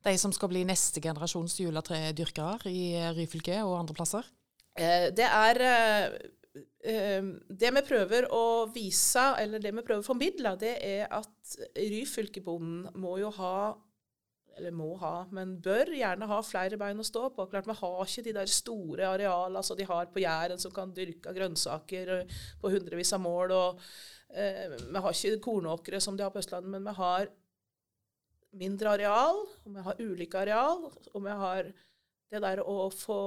de 0.05 0.13
som 0.21 0.31
skal 0.35 0.49
bli 0.51 0.61
neste 0.67 1.01
generasjons 1.03 1.57
juletredyrkere 1.59 2.71
i 2.71 2.85
Ryfylke 3.17 3.57
og 3.65 3.79
andre 3.81 3.97
plasser? 3.97 4.29
eh, 4.77 5.09
det 5.11 5.25
er 5.27 5.65
Det 6.53 7.69
vi 7.73 7.81
prøver 7.87 8.27
å 8.29 8.67
vise, 8.69 9.23
eller 9.41 9.61
det 9.63 9.71
vi 9.73 9.81
prøver 9.81 10.03
å 10.03 10.05
formidle, 10.05 10.51
det 10.61 10.75
er 10.85 11.07
at 11.09 11.55
Ryfylkebonden 11.79 12.91
må 13.01 13.15
jo 13.21 13.31
ha 13.39 13.55
eller 14.57 14.73
må 14.75 14.93
ha, 15.01 15.13
men 15.33 15.55
bør 15.63 15.91
gjerne 15.97 16.27
ha 16.29 16.39
flere 16.45 16.77
bein 16.79 17.01
å 17.01 17.05
stå 17.05 17.27
på. 17.33 17.47
Klart 17.49 17.69
Vi 17.69 17.75
har 17.79 18.01
ikke 18.05 18.25
de 18.27 18.35
der 18.37 18.51
store 18.51 19.07
arealene 19.15 19.63
som 19.65 19.77
de 19.77 19.87
har 19.89 20.09
på 20.13 20.21
Jæren, 20.23 20.61
som 20.61 20.73
kan 20.73 20.93
dyrke 20.93 21.33
grønnsaker 21.35 22.11
eh, 22.19 22.41
på 22.61 22.73
hundrevis 22.73 23.13
av 23.17 23.23
mål. 23.23 23.55
og 23.57 23.81
eh, 24.29 24.75
Vi 24.83 25.03
har 25.05 25.17
ikke 25.17 25.41
kornåkre 25.47 26.01
som 26.03 26.17
de 26.17 26.25
har 26.25 26.33
på 26.33 26.43
Østlandet, 26.43 26.69
men 26.75 26.85
vi 26.85 26.95
har 26.99 27.31
mindre 28.61 28.93
areal, 28.93 29.41
og 29.65 29.73
vi 29.73 29.87
har 29.87 30.03
ulike 30.03 30.43
areal, 30.43 30.85
og 31.13 31.25
vi 31.25 31.39
har 31.43 31.73
det 32.33 32.41
der 32.45 32.61
å 32.65 32.87
få 32.93 33.23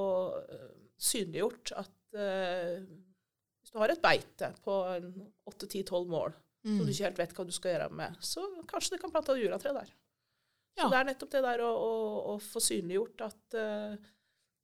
eh, 0.46 0.70
synliggjort 1.10 1.74
at 1.82 2.18
eh, 2.18 2.86
hvis 3.66 3.74
du 3.74 3.80
har 3.82 3.90
et 3.90 4.02
beite 4.02 4.52
på 4.62 4.74
8-10-12 5.50 6.04
mål, 6.06 6.34
som 6.62 6.82
du 6.86 6.90
ikke 6.92 7.08
helt 7.08 7.18
vet 7.18 7.32
hva 7.34 7.44
du 7.46 7.54
skal 7.54 7.72
gjøre 7.72 7.88
med, 7.98 8.18
så 8.22 8.44
kanskje 8.70 8.94
du 8.94 9.00
kan 9.02 9.10
plante 9.10 9.34
et 9.34 9.42
juratre 9.42 9.72
der. 9.74 9.88
Ja. 10.76 10.84
Så 10.84 10.90
det 10.92 10.98
er 11.00 11.08
nettopp 11.08 11.32
det 11.32 11.42
der 11.42 11.62
å, 11.64 11.70
å, 11.72 11.96
å 12.30 12.36
få 12.42 12.62
synliggjort 12.62 13.24
at 13.26 13.56
uh, 13.58 13.96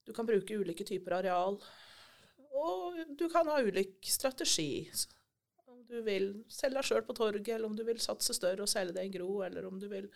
du 0.06 0.12
kan 0.14 0.28
bruke 0.28 0.54
ulike 0.54 0.86
typer 0.86 1.16
areal. 1.18 1.58
Og 2.52 3.02
du 3.18 3.26
kan 3.32 3.48
ha 3.50 3.58
ulik 3.64 4.06
strategi. 4.06 4.86
Om 5.66 5.82
du 5.88 5.98
vil 6.06 6.28
selge 6.52 6.78
deg 6.78 6.86
sjøl 6.92 7.04
på 7.08 7.16
torget, 7.18 7.54
eller 7.56 7.70
om 7.70 7.74
du 7.74 7.82
vil 7.88 7.98
satse 8.02 8.36
større 8.38 8.62
og 8.62 8.70
selge 8.70 8.94
det 8.94 9.06
i 9.06 9.10
en 9.10 9.16
gro, 9.18 9.40
eller 9.46 9.66
om 9.66 9.82
du 9.82 9.88
vil 9.90 10.06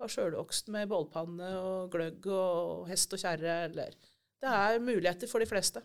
ha 0.00 0.08
sjølokst 0.08 0.70
med 0.72 0.88
bålpanne 0.88 1.50
og 1.60 1.90
gløgg 1.92 2.30
og 2.32 2.86
hest 2.88 3.12
og 3.12 3.20
kjerre, 3.20 3.64
eller 3.68 3.98
Det 4.40 4.48
er 4.48 4.80
muligheter 4.80 5.28
for 5.28 5.44
de 5.44 5.50
fleste. 5.50 5.84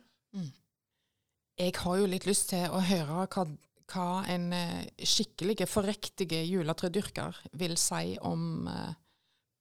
Jeg 1.59 1.71
har 1.79 1.97
jo 2.01 2.07
litt 2.11 2.25
lyst 2.27 2.49
til 2.51 2.65
å 2.67 2.81
høre 2.83 3.25
hva, 3.31 3.45
hva 3.93 4.07
en 4.31 4.49
eh, 4.55 4.87
skikkelig 5.07 5.67
forrektig 5.71 6.27
juletredyrker 6.49 7.37
vil 7.55 7.77
si 7.79 8.17
om 8.27 8.67
eh, 8.67 8.93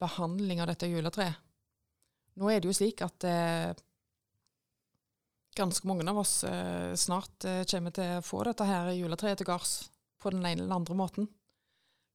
behandling 0.02 0.62
av 0.64 0.72
dette 0.72 0.88
juletreet. 0.90 1.38
Nå 2.34 2.48
er 2.50 2.58
det 2.58 2.66
jo 2.66 2.74
slik 2.74 3.04
at 3.06 3.24
eh, 3.30 3.70
ganske 5.54 5.86
mange 5.86 6.06
av 6.10 6.18
oss 6.18 6.40
eh, 6.48 6.94
snart 6.98 7.46
eh, 7.46 7.62
kommer 7.70 7.94
til 7.94 8.16
å 8.18 8.24
få 8.26 8.42
dette 8.48 8.66
her 8.66 8.90
juletreet 8.98 9.38
til 9.38 9.46
gards 9.52 9.76
på 10.18 10.32
den 10.34 10.42
ene 10.42 10.64
eller 10.64 10.80
andre 10.80 10.96
måten. 10.98 11.30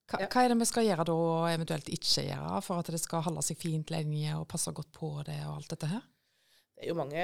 Hva, 0.09 0.23
Ja. 0.23 0.27
hva 0.33 0.41
er 0.43 0.49
det 0.51 0.57
vi 0.59 0.65
skal 0.67 0.87
gjøre 0.89 1.05
da, 1.05 1.13
og 1.15 1.47
eventuelt 1.53 1.87
ikke 1.93 2.25
gjøre, 2.25 2.59
for 2.65 2.81
at 2.81 2.87
det 2.91 2.99
skal 2.99 3.23
holde 3.29 3.43
seg 3.45 3.59
fint 3.61 3.91
lenge 3.93 4.33
og 4.39 4.47
passe 4.49 4.73
godt 4.75 4.91
på 4.97 5.11
det 5.27 5.37
og 5.45 5.59
alt 5.61 5.71
dette 5.71 5.87
her? 5.91 6.03
Det 6.75 6.83
er 6.87 6.91
jo 6.91 6.97
mange 6.97 7.23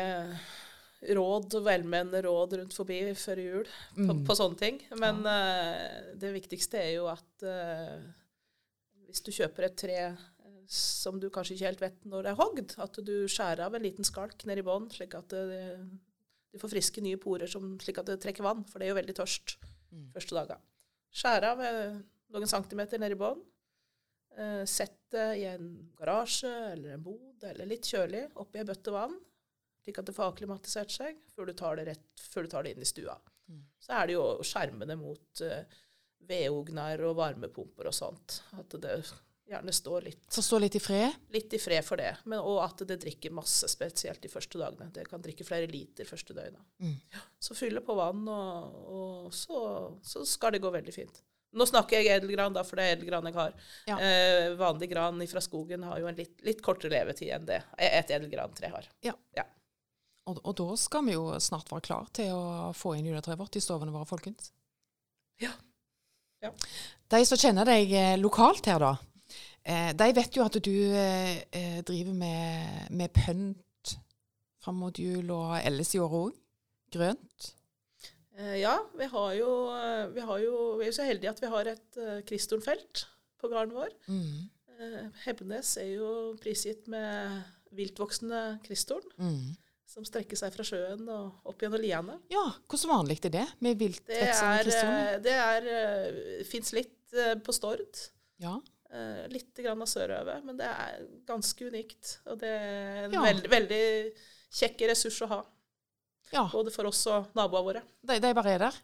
råd, 1.14 1.58
velmenende 1.66 2.22
råd 2.26 2.54
rundt 2.60 2.74
forbi 2.74 3.00
før 3.20 3.42
jul 3.44 3.66
på, 3.96 4.06
Mm. 4.14 4.24
på 4.26 4.36
sånne 4.38 4.58
ting. 4.58 4.80
Men 4.98 5.22
eh, 5.26 6.14
det 6.18 6.32
viktigste 6.34 6.80
er 6.82 6.94
jo 6.96 7.06
at 7.12 7.44
uh, 7.46 8.02
hvis 9.08 9.22
du 9.24 9.32
kjøper 9.32 9.68
et 9.68 9.78
tre 9.78 9.98
eh, 10.08 10.16
som 10.68 11.20
du 11.20 11.30
kanskje 11.30 11.56
ikke 11.56 11.68
helt 11.70 11.82
vet 11.86 12.06
når 12.10 12.24
det 12.26 12.32
er 12.34 12.40
hogd, 12.42 12.76
at 12.82 13.00
du 13.06 13.14
skjærer 13.30 13.66
av 13.68 13.76
en 13.78 13.84
liten 13.86 14.04
skalk 14.08 14.46
ned 14.50 14.58
i 14.64 14.66
bånn, 14.66 14.90
slik 14.92 15.14
at 15.16 15.30
det, 15.30 15.78
du 16.52 16.58
får 16.60 16.72
friske, 16.74 17.02
nye 17.06 17.18
porer 17.22 17.48
som, 17.52 17.76
slik 17.80 18.00
at 18.02 18.08
det 18.10 18.20
trekker 18.24 18.44
vann, 18.44 18.64
for 18.66 18.80
det 18.80 18.88
er 18.88 18.96
jo 18.96 19.02
veldig 19.02 19.16
tørst 19.22 19.58
Mm. 19.96 20.10
første 20.12 20.36
dager. 20.36 20.58
Skjære 21.16 21.52
av 21.54 21.60
noen 22.34 22.48
centimeter 22.50 23.00
ned 23.00 23.14
i 23.14 23.16
bånn. 23.20 23.40
Eh, 24.36 24.66
sett 24.68 24.98
det 25.14 25.28
i 25.40 25.46
en 25.48 25.70
garasje 25.96 26.50
eller 26.74 26.96
en 26.98 27.04
bod 27.06 27.44
eller 27.48 27.66
litt 27.70 27.84
kjølig 27.88 28.26
oppi 28.36 28.60
ei 28.60 28.66
bøtte 28.68 28.92
vann, 28.92 29.14
slik 29.86 30.02
at 30.02 30.10
det 30.10 30.16
får 30.18 30.34
akklimatisert 30.34 30.92
seg 30.92 31.20
før 31.36 31.50
du 31.50 31.54
tar 31.58 31.78
det, 31.78 31.86
rett, 31.92 32.26
før 32.34 32.48
du 32.48 32.52
tar 32.52 32.66
det 32.66 32.74
inn 32.74 32.82
i 32.82 32.90
stua. 32.90 33.16
Mm. 33.46 33.62
Så 33.86 33.94
er 33.94 34.10
det 34.10 34.18
jo 34.18 34.26
skjermene 34.42 34.98
mot 34.98 35.46
uh, 35.46 35.78
vedogner 36.26 37.06
og 37.06 37.20
varmepumper 37.20 37.92
og 37.92 37.96
sånt. 37.96 38.40
At 38.58 38.74
det 38.82 38.98
gjerne 39.46 39.76
står 39.78 40.08
litt, 40.08 40.24
Så 40.34 40.42
stå 40.42 40.58
litt 40.64 40.76
i 40.76 40.82
fred. 40.82 41.14
litt 41.30 41.54
i 41.54 41.60
fred 41.62 41.86
for 41.86 42.02
det. 42.02 42.16
Men, 42.26 42.42
og 42.42 42.64
at 42.64 42.82
det 42.90 42.98
drikker 43.04 43.36
masse, 43.36 43.70
spesielt 43.70 44.24
de 44.24 44.32
første 44.32 44.58
dagene. 44.58 44.90
Det 44.94 45.06
kan 45.10 45.22
drikke 45.22 45.46
flere 45.46 45.70
liter 45.70 46.10
første 46.10 46.34
døgnet. 46.34 46.66
Mm. 46.82 46.98
Så 47.40 47.58
fylle 47.58 47.86
på 47.86 47.94
vann, 47.98 48.26
og, 48.26 48.82
og 48.98 49.34
så, 49.34 49.62
så 50.02 50.26
skal 50.26 50.56
det 50.56 50.64
gå 50.66 50.74
veldig 50.74 50.96
fint. 50.96 51.22
Nå 51.56 51.64
snakker 51.70 52.02
jeg 52.02 52.18
edelgran, 52.18 52.56
da, 52.56 52.66
for 52.68 52.76
det 52.76 52.86
er 52.88 52.98
edelgran 52.98 53.30
jeg 53.30 53.38
har. 53.38 53.54
Ja. 53.88 54.00
Eh, 54.02 54.56
vanlig 54.60 54.90
gran 54.92 55.22
fra 55.32 55.44
skogen 55.44 55.86
har 55.88 56.02
jo 56.02 56.10
en 56.10 56.18
litt, 56.18 56.42
litt 56.44 56.60
kortere 56.66 56.98
levetid 56.98 57.32
enn 57.32 57.46
det 57.48 57.62
et 57.78 58.12
edelgrantre 58.12 58.74
har. 58.74 58.90
Og, 60.26 60.40
og 60.42 60.54
da 60.58 60.68
skal 60.82 61.06
vi 61.06 61.14
jo 61.14 61.26
snart 61.44 61.70
være 61.72 61.86
klar 61.86 62.08
til 62.16 62.32
å 62.34 62.72
få 62.74 62.96
inn 62.98 63.06
juletreet 63.10 63.40
vårt 63.40 63.58
i 63.60 63.62
stovene 63.64 63.94
våre, 63.94 64.08
folkens. 64.10 64.52
Ja. 65.42 65.52
Ja. 66.42 66.52
De 67.12 67.20
som 67.28 67.40
kjenner 67.40 67.68
deg 67.68 67.92
eh, 67.94 68.16
lokalt 68.22 68.66
her, 68.70 68.82
da, 68.82 68.94
eh, 69.64 69.92
de 69.98 70.08
vet 70.18 70.38
jo 70.38 70.46
at 70.46 70.58
du 70.66 70.74
eh, 70.98 71.82
driver 71.86 72.18
med, 72.18 72.90
med 72.98 73.14
pynt 73.14 73.96
fram 74.66 74.82
mot 74.82 74.98
jul 74.98 75.30
og 75.34 75.60
ellers 75.62 75.94
i 75.94 76.02
året 76.02 76.32
òg. 76.32 76.40
Grønt. 76.96 77.52
Eh, 78.38 78.58
ja, 78.64 78.76
vi 78.98 79.10
har, 79.12 79.30
jo, 79.38 79.52
vi 80.16 80.26
har 80.26 80.42
jo 80.44 80.56
Vi 80.80 80.86
er 80.86 80.90
jo 80.92 80.98
så 80.98 81.06
heldige 81.08 81.32
at 81.34 81.42
vi 81.44 81.50
har 81.54 81.70
et 81.76 82.00
Kristornfelt 82.30 83.06
på 83.42 83.50
gården 83.52 83.76
vår. 83.78 83.94
Mm. 84.10 84.50
Eh, 84.76 85.04
Hebnes 85.26 85.76
er 85.80 85.92
jo 85.96 86.10
prisgitt 86.42 86.88
med 86.92 87.44
viltvoksende 87.76 88.60
kristorn, 88.66 89.06
Mm. 89.18 89.56
Som 89.96 90.06
strekker 90.08 90.36
seg 90.40 90.52
fra 90.52 90.66
sjøen 90.68 91.06
og 91.08 91.48
opp 91.48 91.62
gjennom 91.64 91.80
liene. 91.82 92.18
Ja, 92.34 92.44
hvordan 92.68 92.92
vanlig 92.92 93.18
er 93.30 93.32
det 93.38 93.46
med 93.64 93.80
viltvekst 93.80 94.42
som 94.42 94.54
kristne? 94.60 94.96
eh, 95.16 95.18
det 95.24 95.36
er 95.40 95.68
eh, 95.72 96.42
fins 96.50 96.74
litt 96.76 97.16
eh, 97.16 97.36
på 97.40 97.56
Stord. 97.56 98.02
Ja. 98.44 98.58
litt 99.32 99.58
grann 99.60 99.82
av 99.84 99.88
Sørøve, 99.92 100.38
men 100.46 100.56
det 100.60 100.68
er 100.70 101.02
ganske 101.28 101.66
unikt. 101.68 102.18
Og 102.32 102.38
det 102.40 102.48
er 102.52 103.08
en 103.08 103.16
Ja. 103.16 103.24
veldig, 103.26 103.50
veldig 103.52 103.80
kjekk 104.56 104.84
ressurs 104.88 105.18
å 105.26 105.28
ha, 105.32 105.40
ja. 106.32 106.46
både 106.52 106.72
for 106.72 106.88
oss 106.88 107.02
og 107.12 107.32
naboene 107.36 107.66
våre. 107.66 107.82
De, 108.08 108.20
de 108.24 108.32
bare 108.38 108.54
er 108.56 108.60
der. 108.68 108.78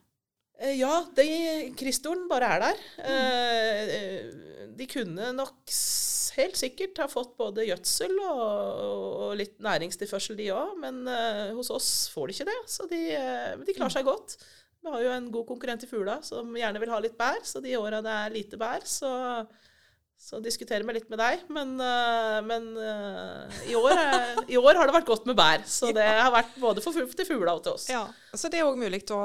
Eh, 0.60 0.76
Ja, 0.80 1.06
de, 1.16 1.26
Kristoren 1.78 2.28
bare 2.30 2.50
er 2.56 2.60
der. 2.68 2.82
Eh, 3.06 3.96
eh, 3.96 4.68
De 4.78 4.88
kunne 4.90 5.32
nok 5.36 5.74
helt 6.38 6.56
sikkert 6.56 6.98
ha 7.02 7.08
fått 7.12 7.34
både 7.38 7.66
gjødsel 7.68 8.14
og, 8.24 8.40
og 9.28 9.34
litt 9.38 9.58
næringstilførsel, 9.62 10.38
de 10.40 10.48
òg, 10.56 10.78
men 10.80 11.02
hos 11.58 11.70
oss 11.76 11.90
får 12.14 12.30
de 12.32 12.36
ikke 12.38 12.48
det. 12.48 12.60
Så 12.72 12.88
de, 12.90 13.02
de 13.68 13.76
klarer 13.76 13.94
seg 13.98 14.08
godt. 14.08 14.38
Vi 14.82 14.90
har 14.90 15.04
jo 15.04 15.12
en 15.14 15.28
god 15.34 15.46
konkurrent 15.50 15.84
i 15.86 15.90
fugla 15.92 16.16
som 16.26 16.56
gjerne 16.58 16.80
vil 16.82 16.90
ha 16.94 17.02
litt 17.04 17.18
bær, 17.20 17.44
så 17.46 17.60
de 17.62 17.76
åra 17.78 18.00
det 18.02 18.14
er 18.16 18.34
lite 18.34 18.58
bær, 18.58 18.88
så, 18.88 19.12
så 20.18 20.40
diskuterer 20.42 20.88
vi 20.88 20.96
litt 20.98 21.12
med 21.12 21.20
deg. 21.22 21.44
Men, 21.52 21.76
men 22.48 22.72
i, 23.68 23.76
år, 23.78 24.00
i 24.48 24.58
år 24.58 24.80
har 24.80 24.88
det 24.90 24.96
vært 25.02 25.12
godt 25.12 25.28
med 25.30 25.38
bær, 25.38 25.68
så 25.68 25.92
det 26.00 26.08
har 26.08 26.32
vært 26.34 26.56
både 26.64 26.82
for, 26.82 26.96
til 26.96 27.28
fugla 27.28 27.60
og 27.60 27.68
til 27.68 27.76
oss. 27.76 27.90
Ja, 27.92 28.08
Så 28.34 28.50
det 28.50 28.64
er 28.64 28.72
òg 28.72 28.80
mulig 28.82 29.04
å 29.14 29.20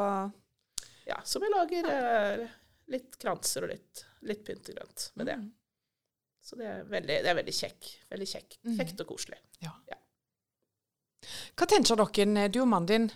Ja, 1.07 1.21
så 1.25 1.39
vi 1.43 1.51
lager 1.53 1.87
eh, 1.93 2.47
litt 2.93 3.15
kranser 3.23 3.67
og 3.67 3.71
litt, 3.75 4.05
litt 4.27 4.43
pyntegrønt 4.47 5.11
med 5.15 5.27
det. 5.31 5.37
Mm. 5.39 5.53
Så 6.47 6.59
det 6.59 6.67
er 6.71 6.85
veldig, 6.91 7.17
det 7.25 7.31
er 7.31 7.39
veldig 7.39 7.55
kjekk. 7.55 7.89
Veldig 8.11 8.27
kjekk. 8.31 8.57
Mm. 8.67 8.75
Kjekt 8.79 9.01
og 9.03 9.09
koselig. 9.13 9.39
Hva 11.57 11.67
tenker 11.67 11.99
dere, 11.99 12.49
du 12.53 12.61
og 12.63 12.69
mannen 12.71 12.87
din, 12.91 13.07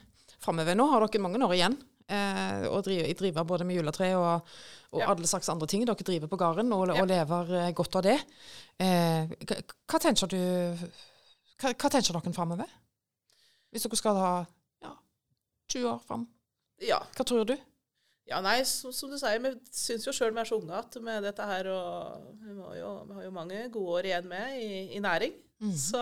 framover? 0.43 0.75
Nå 0.79 0.87
har 0.91 1.05
dere 1.05 1.23
mange 1.23 1.43
år 1.47 1.55
igjen 1.55 1.77
eh, 2.11 2.65
og 2.71 2.83
driver, 2.87 3.11
driver, 3.21 3.47
både 3.47 3.67
med 3.69 3.79
juletre 3.79 4.09
og, 4.19 4.51
og 4.95 5.03
Ja. 5.05 5.11
alle 5.13 5.29
slags 5.31 5.51
andre 5.53 5.69
ting. 5.71 5.85
Dere 5.87 6.07
driver 6.07 6.31
på 6.33 6.39
gården 6.41 6.73
og, 6.75 6.89
Ja. 6.95 7.03
og 7.05 7.11
lever 7.11 7.53
eh, 7.61 7.71
godt 7.77 8.01
av 8.01 8.07
det. 8.09 8.17
Eh, 8.83 9.31
hva, 9.47 9.61
hva 9.93 10.01
tenker 10.03 10.31
du 10.33 10.41
hva, 11.61 11.75
hva 11.75 11.91
tenker 11.93 12.17
dere 12.17 12.35
framover? 12.35 12.71
Hvis 13.71 13.87
dere 13.87 14.01
skal 14.01 14.19
ha 14.19 14.33
ja, 14.83 14.95
20 15.71 15.91
år 15.93 16.01
fram, 16.09 16.27
Ja. 16.83 16.99
hva 17.15 17.25
tror 17.29 17.45
du? 17.47 17.55
Ja, 18.31 18.39
nei, 18.45 18.61
som, 18.69 18.93
som 18.95 19.11
du 19.11 19.17
sier, 19.19 19.41
vi 19.43 19.51
syns 19.75 20.07
jo 20.07 20.13
sjøl 20.15 20.31
vi 20.37 20.41
er 20.43 20.49
så 20.49 20.59
unge 20.61 20.77
at 20.79 20.97
med 21.03 21.25
dette 21.27 21.47
her 21.51 21.67
og 21.73 22.29
vi, 22.45 22.55
jo, 22.79 22.91
vi 23.09 23.17
har 23.19 23.25
jo 23.27 23.33
mange 23.35 23.65
gode 23.75 23.97
år 23.99 24.09
igjen 24.11 24.29
med 24.31 24.57
i, 24.63 24.69
i 24.97 25.03
næring. 25.03 25.35
Mm. 25.61 25.73
Så, 25.77 26.01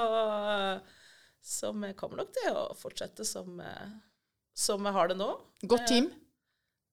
så 1.42 1.72
vi 1.72 1.92
kommer 1.98 2.20
nok 2.22 2.32
til 2.36 2.52
å 2.54 2.66
fortsette 2.78 3.24
som, 3.26 3.58
eh, 3.64 3.90
som 4.58 4.84
vi 4.84 4.92
har 4.94 5.10
det 5.10 5.18
nå. 5.18 5.30
Godt 5.66 5.88
team? 5.90 6.10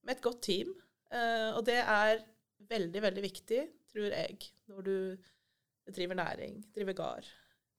med 0.06 0.16
et 0.20 0.22
godt 0.22 0.44
team. 0.46 0.70
Eh, 1.10 1.50
og 1.58 1.64
det 1.66 1.80
er 1.82 2.20
veldig, 2.70 3.02
veldig 3.08 3.24
viktig, 3.26 3.62
tror 3.90 4.12
jeg, 4.14 4.36
når 4.70 4.86
du 4.86 4.98
driver 5.96 6.20
næring, 6.20 6.60
driver 6.76 6.94
gard. 6.98 7.30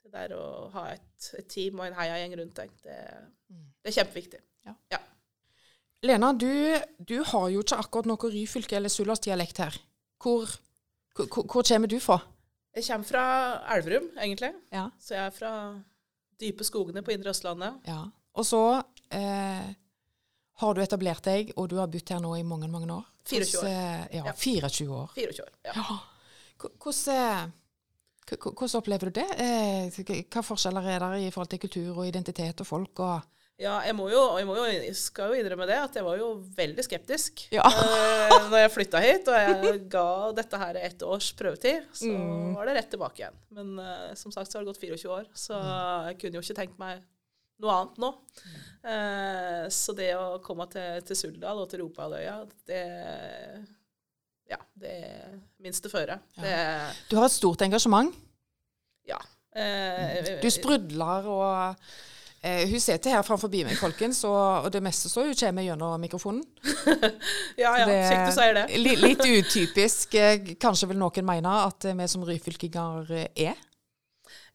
Det 0.02 0.10
der 0.14 0.34
å 0.34 0.46
ha 0.74 0.88
et, 0.94 1.28
et 1.38 1.46
team 1.50 1.78
og 1.78 1.86
en 1.88 1.94
heiagjeng 1.98 2.34
rundt 2.42 2.58
deg, 2.62 2.74
det, 2.86 3.00
Mm. 3.46 3.60
det 3.78 3.92
er 3.92 3.94
kjempeviktig. 4.00 4.38
Lena, 6.06 6.32
du, 6.32 6.48
du 7.08 7.16
har 7.32 7.48
jo 7.52 7.62
ikke 7.64 7.78
akkurat 7.82 8.06
noe 8.10 8.30
Ryfylke- 8.32 8.76
eller 8.78 8.92
sulasdialekt 8.92 9.58
her. 9.64 9.76
Hvor, 10.22 10.48
hvor, 11.16 11.42
hvor 11.44 11.62
kommer 11.66 11.90
du 11.90 11.98
fra? 12.02 12.18
Jeg 12.76 12.84
kommer 12.88 13.08
fra 13.08 13.24
Elverum, 13.76 14.10
egentlig. 14.20 14.52
Ja. 14.72 14.86
Så 15.00 15.14
jeg 15.16 15.24
er 15.26 15.34
fra 15.34 15.52
dype 16.40 16.64
skogene 16.68 17.02
på 17.02 17.14
indre 17.14 17.32
Østlandet. 17.32 17.78
Ja. 17.88 18.02
Og 18.36 18.44
så 18.44 18.60
eh, 19.16 19.68
har 20.60 20.74
du 20.76 20.82
etablert 20.84 21.24
deg, 21.24 21.54
og 21.56 21.70
du 21.72 21.78
har 21.80 21.88
bodd 21.88 22.12
her 22.12 22.20
nå 22.20 22.34
i 22.36 22.44
mange, 22.44 22.68
mange 22.68 22.90
år. 22.92 23.06
24 23.26 23.62
år. 23.62 23.70
Eh, 23.70 24.02
Ja, 24.18 24.24
Ja. 24.28 24.32
24 24.36 24.90
år. 24.92 25.14
24 25.16 25.46
år. 25.46 25.54
Ja. 25.64 25.72
Ja. 25.80 25.96
Hvordan, 26.60 27.16
eh, 27.16 28.42
hvordan 28.42 28.76
opplever 28.82 29.08
du 29.10 29.20
det? 29.20 29.26
Eh, 29.40 30.22
Hva 30.28 30.42
forskjeller 30.44 30.86
er 30.92 30.98
der 31.00 31.16
i 31.24 31.30
forhold 31.30 31.48
til 31.54 31.58
kultur 31.64 31.98
og 32.02 32.06
identitet 32.08 32.60
og 32.60 32.66
folk? 32.66 33.00
Og 33.00 33.20
Ja, 33.56 33.78
jeg, 33.86 33.94
må 33.96 34.10
jo, 34.12 34.20
jeg, 34.36 34.44
må 34.44 34.52
jo, 34.58 34.64
jeg 34.68 34.92
skal 35.00 35.30
jo 35.32 35.38
innrømme 35.40 35.64
det, 35.70 35.78
at 35.80 35.94
jeg 35.96 36.04
var 36.04 36.18
jo 36.20 36.26
veldig 36.58 36.82
skeptisk 36.84 37.46
Ja. 37.54 37.62
uh, 37.64 38.50
når 38.50 38.58
jeg 38.66 38.72
flytta 38.74 39.00
hit. 39.00 39.30
Og 39.32 39.36
jeg 39.40 39.78
ga 39.94 40.02
dette 40.36 40.58
her 40.60 40.76
ett 40.82 41.04
års 41.08 41.30
prøvetid, 41.38 41.86
så 41.96 42.10
Mm. 42.12 42.50
var 42.58 42.68
det 42.68 42.74
rett 42.76 42.90
tilbake 42.92 43.22
igjen. 43.22 43.38
Men 43.56 43.78
uh, 43.80 44.10
som 44.14 44.34
sagt 44.34 44.52
så 44.52 44.58
har 44.58 44.66
det 44.66 44.74
gått 44.74 44.82
24 44.84 45.08
år, 45.14 45.30
så 45.32 45.56
jeg 46.10 46.18
kunne 46.20 46.36
jo 46.36 46.44
ikke 46.44 46.58
tenkt 46.58 46.76
meg 46.82 47.00
noe 47.64 47.72
annet 47.78 47.96
nå. 48.04 48.10
Uh, 48.84 49.64
så 49.72 49.94
det 49.96 50.10
å 50.20 50.36
komme 50.44 50.66
til, 50.68 51.00
til 51.08 51.16
Suldal 51.16 51.62
og 51.64 51.70
til 51.72 51.80
Ropaløya, 51.86 52.42
det 52.68 52.82
Ja, 54.52 54.58
det 54.78 54.92
er 55.08 55.32
minste 55.64 55.88
føre. 55.90 56.20
Ja. 56.36 56.92
du 57.08 57.16
har 57.16 57.24
et 57.26 57.34
stort 57.34 57.64
engasjement. 57.64 58.12
Ja. 59.08 59.16
Uh, 59.56 60.36
Du 60.44 60.50
sprudler 60.52 61.24
og 61.32 61.88
eh, 62.42 62.64
Hun 62.70 62.80
sitter 62.80 63.10
her 63.16 63.22
framfor 63.26 63.50
meg, 63.52 63.76
folkens, 63.78 64.24
og, 64.24 64.66
og 64.66 64.72
det 64.72 64.82
meste 64.84 65.08
så 65.12 65.24
hun 65.26 65.34
kommer 65.34 65.62
gjennom 65.66 66.00
mikrofonen. 66.00 66.42
Ja, 67.62 67.72
ja, 67.78 67.86
Det- 67.86 68.02
kjekt 68.10 68.26
du 68.28 68.34
sier 68.36 68.54
det. 68.54 68.64
Li, 68.78 68.96
litt 69.00 69.24
utypisk, 69.24 70.14
eh, 70.14 70.54
kanskje 70.60 70.88
vil 70.92 70.98
noen 71.00 71.24
mene, 71.26 71.54
at 71.66 71.84
eh, 71.88 71.94
vi 71.96 72.06
som 72.08 72.24
ryfylkinger 72.26 73.10
eh, 73.16 73.28
er. 73.50 73.56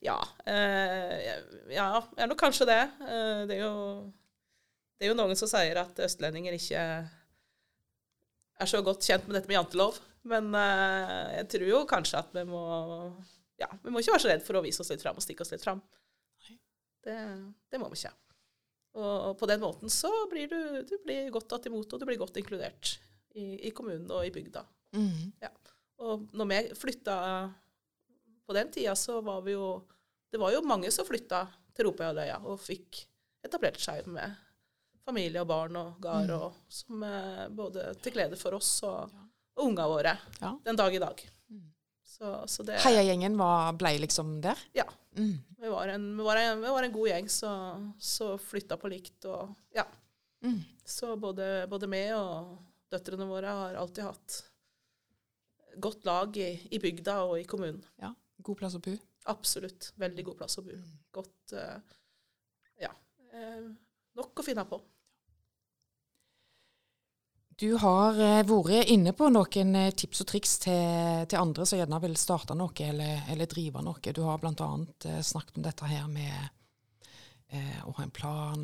Ja, 0.02 0.18
eh, 0.50 1.32
ja, 1.76 1.90
er 2.18 2.28
nok 2.32 2.40
kanskje 2.42 2.66
det. 2.70 2.80
Det 3.48 3.58
er 3.58 3.66
jo 3.68 3.74
Det 4.98 5.06
er 5.08 5.12
jo 5.12 5.18
noen 5.18 5.36
som 5.38 5.50
sier 5.50 5.78
at 5.82 5.98
østlendinger 6.06 6.54
ikke 6.58 6.82
er 8.62 8.70
så 8.70 8.82
godt 8.86 9.02
kjent 9.06 9.28
med 9.28 9.38
dette 9.40 9.50
med 9.50 9.58
jantelov. 9.60 9.98
Men 10.30 10.52
jeg 10.54 11.48
tror 11.50 11.66
jo 11.70 11.80
kanskje 11.90 12.20
at 12.20 12.34
vi 12.36 12.44
må 12.46 12.60
Ja, 13.62 13.70
vi 13.82 13.90
må 13.94 14.02
ikke 14.02 14.14
være 14.14 14.24
så 14.26 14.30
redd 14.30 14.44
for 14.46 14.58
å 14.60 14.62
vise 14.66 14.82
oss 14.84 14.90
litt 14.94 15.02
fram 15.02 15.18
og 15.18 15.26
stikke 15.26 15.42
oss 15.46 15.52
litt 15.54 15.64
fram. 15.66 15.82
Det, 17.04 17.18
det 17.72 17.80
må 17.82 17.88
vi 17.92 17.98
ikke. 18.00 18.14
Og 19.02 19.38
på 19.40 19.48
den 19.48 19.62
måten 19.64 19.90
så 19.90 20.10
blir 20.30 20.50
du, 20.52 20.58
du 20.84 20.98
blir 21.06 21.30
godt 21.32 21.48
tatt 21.54 21.66
imot, 21.70 21.94
og 21.96 22.00
du 22.02 22.06
blir 22.06 22.20
godt 22.20 22.36
inkludert 22.42 22.98
i, 23.40 23.68
i 23.68 23.72
kommunen 23.72 24.10
og 24.12 24.26
i 24.28 24.34
bygda. 24.36 24.66
Mm. 24.98 25.32
Og 26.04 26.26
når 26.36 26.50
vi 26.52 26.58
flytta 26.76 27.16
på 28.46 28.56
den 28.58 28.72
tida, 28.74 28.96
så 29.00 29.22
var 29.24 29.42
vi 29.46 29.54
jo 29.56 29.82
Det 30.32 30.40
var 30.40 30.52
jo 30.54 30.62
mange 30.64 30.88
som 30.92 31.04
flytta 31.08 31.42
til 31.76 31.86
Ropøyaløya 31.90 32.38
og 32.48 32.60
fikk 32.64 33.02
etablert 33.44 33.80
seg 33.84 34.06
med 34.08 34.32
familie 35.04 35.42
og 35.42 35.48
barn 35.50 35.76
og 35.76 35.98
gard, 36.04 36.30
Mm. 36.30 36.42
og 36.42 36.54
som 36.72 37.04
er 37.04 37.50
både 37.50 37.94
til 38.04 38.14
glede 38.16 38.38
for 38.40 38.56
oss 38.56 38.70
og, 38.88 39.12
og 39.58 39.66
unga 39.66 39.88
våre 39.92 40.14
Ja. 40.42 40.54
den 40.64 40.76
dag 40.80 40.94
i 40.96 41.00
dag. 41.04 41.24
Mm. 42.12 42.48
Så, 42.48 42.48
så 42.48 42.64
det 42.68 42.80
Heiagjengen 42.84 43.38
ble 43.80 43.94
liksom 44.04 44.42
der? 44.44 44.60
Ja. 44.76 44.84
Mm. 45.18 45.38
Vi 45.62 45.70
var 45.70 45.88
en, 45.88 46.18
vi 46.18 46.24
var 46.24 46.36
en, 46.38 46.62
vi 46.62 46.74
var 46.76 46.84
en 46.84 46.92
god 46.92 47.08
gjeng 47.08 47.30
som 47.32 48.40
flytta 48.42 48.78
på 48.78 48.92
likt. 48.92 49.26
Og, 49.26 49.54
ja. 49.76 49.86
Mm. 50.44 50.60
Så 50.86 51.16
både, 51.16 51.68
både 51.72 51.88
vi 51.92 52.02
og 52.18 52.58
døtrene 52.92 53.28
våre 53.30 53.54
har 53.62 53.78
alltid 53.80 54.04
hatt 54.04 54.40
godt 55.80 56.06
lag 56.06 56.38
i, 56.38 56.50
i 56.76 56.80
bygda 56.84 57.22
og 57.30 57.38
i 57.40 57.48
kommunen. 57.48 57.84
Ja. 58.02 58.12
God 58.42 58.60
plass 58.60 58.76
å 58.76 58.82
bo? 58.84 58.98
Absolutt. 59.32 59.92
Veldig 60.02 60.26
god 60.28 60.42
plass 60.42 60.58
å 60.60 60.66
bo. 60.66 60.76
Godt 61.14 61.54
uh, 61.56 61.78
Ja. 62.82 62.90
eh, 63.32 63.70
nok 64.18 64.42
å 64.42 64.46
finne 64.46 64.66
på. 64.68 64.82
Du 67.62 67.76
har 67.78 68.18
eh, 68.18 68.40
vært 68.50 68.90
inne 68.90 69.12
på 69.14 69.28
noen 69.30 69.76
eh, 69.78 69.92
tips 69.94 70.24
og 70.24 70.28
triks 70.32 70.56
til, 70.64 71.26
til 71.30 71.38
andre 71.38 71.66
som 71.70 71.78
gjerne 71.78 72.00
vil 72.02 72.16
starte 72.18 72.56
noe 72.58 72.74
eller, 72.88 73.20
eller 73.30 73.50
drive 73.50 73.84
noe. 73.86 74.14
Du 74.18 74.24
har 74.26 74.40
bl.a. 74.42 74.70
Eh, 75.06 75.20
snakket 75.22 75.60
om 75.60 75.66
dette 75.68 75.86
her 75.86 76.08
med 76.10 76.34
eh, 77.54 77.84
å 77.86 77.94
ha 78.00 78.06
en 78.08 78.14
plan, 78.16 78.64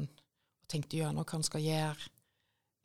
tenkt 0.65 0.95
gjennom 0.97 1.27
hva 1.27 1.37
en 1.37 1.45
skal 1.45 1.61
gjøre, 1.61 2.09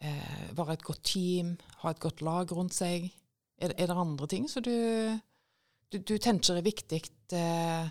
eh, 0.04 0.50
være 0.58 0.76
et 0.76 0.84
godt 0.84 1.00
team, 1.14 1.54
ha 1.80 1.94
et 1.94 2.02
godt 2.04 2.20
lag 2.20 2.52
rundt 2.52 2.76
seg. 2.76 3.08
Er, 3.56 3.72
er 3.72 3.88
det 3.88 3.96
andre 4.04 4.28
ting 4.28 4.50
som 4.52 4.66
du, 4.66 4.76
du, 5.88 5.96
du 5.96 6.14
tenker 6.18 6.60
er 6.60 6.66
viktig 6.66 7.00
eh, 7.38 7.88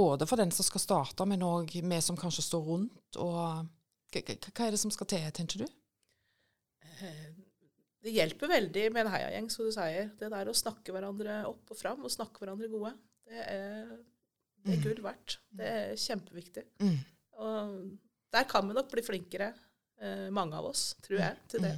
både 0.00 0.30
for 0.30 0.40
den 0.40 0.54
som 0.54 0.64
skal 0.64 0.86
starte, 0.86 1.28
men 1.28 1.44
òg 1.44 1.76
vi 1.76 2.00
som 2.00 2.16
kanskje 2.16 2.46
står 2.46 2.64
rundt? 2.72 3.20
og 3.20 3.68
hva 4.16 4.64
er 4.64 4.72
det 4.72 4.80
som 4.80 4.90
skal 4.96 5.12
til, 5.12 5.28
tenker 5.36 5.66
du? 5.66 5.68
Det 8.02 8.12
hjelper 8.14 8.48
veldig 8.48 8.84
med 8.94 9.04
en 9.06 9.12
heiagjeng, 9.12 9.50
som 9.52 9.66
du 9.66 9.72
sier. 9.74 10.10
Det 10.18 10.30
der 10.32 10.48
å 10.48 10.54
snakke 10.56 10.92
hverandre 10.94 11.42
opp 11.50 11.70
og 11.74 11.76
fram, 11.76 12.04
og 12.06 12.10
snakke 12.14 12.40
hverandre 12.40 12.68
gode, 12.72 12.94
det 13.28 13.42
er, 13.46 13.90
det 14.64 14.72
er 14.72 14.78
Mm. 14.78 14.82
gull 14.84 15.02
verdt. 15.04 15.38
Det 15.52 15.66
er 15.66 15.92
kjempeviktig. 15.96 16.64
Mm. 16.80 16.96
Og 17.40 17.98
der 18.32 18.44
kan 18.44 18.66
vi 18.68 18.74
nok 18.74 18.90
bli 18.90 19.02
flinkere, 19.02 19.54
eh, 20.00 20.30
mange 20.30 20.54
av 20.56 20.64
oss, 20.64 20.94
tror 21.02 21.18
jeg, 21.18 21.36
til 21.48 21.60
det. 21.60 21.74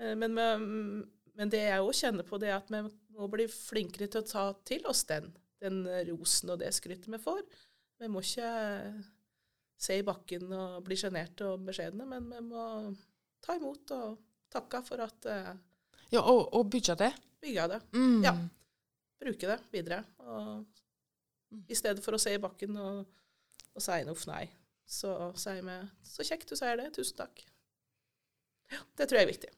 Eh, 0.00 0.14
men, 0.14 0.34
vi- 0.34 1.06
men 1.36 1.48
det 1.50 1.60
jeg 1.68 1.80
òg 1.80 1.92
kjenner 1.94 2.22
på, 2.26 2.38
det 2.38 2.48
er 2.48 2.56
at 2.56 2.68
vi 2.70 2.82
må 3.18 3.28
bli 3.30 3.46
flinkere 3.46 4.08
til 4.10 4.22
å 4.22 4.28
ta 4.30 4.52
til 4.64 4.86
oss 4.86 5.04
den, 5.04 5.32
den 5.60 5.84
rosen 6.10 6.50
og 6.50 6.58
det 6.58 6.72
skrytet 6.74 7.06
vi 7.06 7.18
får. 7.18 7.42
Vi 8.00 8.06
må 8.08 8.20
ikke 8.22 9.04
se 9.78 9.98
i 9.98 10.02
bakken 10.02 10.52
og 10.52 10.84
bli 10.84 10.96
sjenerte 10.96 11.42
og 11.52 11.64
beskjedne, 11.66 12.06
men 12.06 12.28
vi 12.30 12.40
må 12.40 12.96
ta 13.42 13.54
imot 13.56 13.90
og 13.90 14.18
takke 14.54 14.80
for 14.86 15.02
at 15.04 15.28
uh, 15.30 15.52
Ja, 16.14 16.20
og, 16.22 16.46
og 16.54 16.68
bygge 16.70 16.94
det. 17.00 17.10
bygga 17.42 17.66
det. 17.74 17.80
Mm. 17.96 18.20
Ja. 18.24 18.34
Bruke 19.24 19.48
det 19.50 19.58
videre. 19.72 20.02
Og 20.24 20.64
i 21.70 21.76
stedet 21.78 22.02
for 22.04 22.16
å 22.16 22.20
se 22.20 22.34
i 22.34 22.40
bakken 22.42 22.76
og, 22.80 23.04
og 23.74 23.82
si 23.84 23.98
noe 24.06 24.28
nei, 24.30 24.44
så 24.86 25.32
sier 25.38 25.62
vi 25.64 25.76
så 26.06 26.26
kjekt 26.26 26.50
du 26.50 26.56
sier 26.58 26.76
det, 26.80 26.90
tusen 26.96 27.18
takk. 27.22 27.44
Ja, 28.72 28.80
det 28.98 29.06
tror 29.10 29.20
jeg 29.20 29.26
er 29.28 29.32
viktig. 29.32 29.52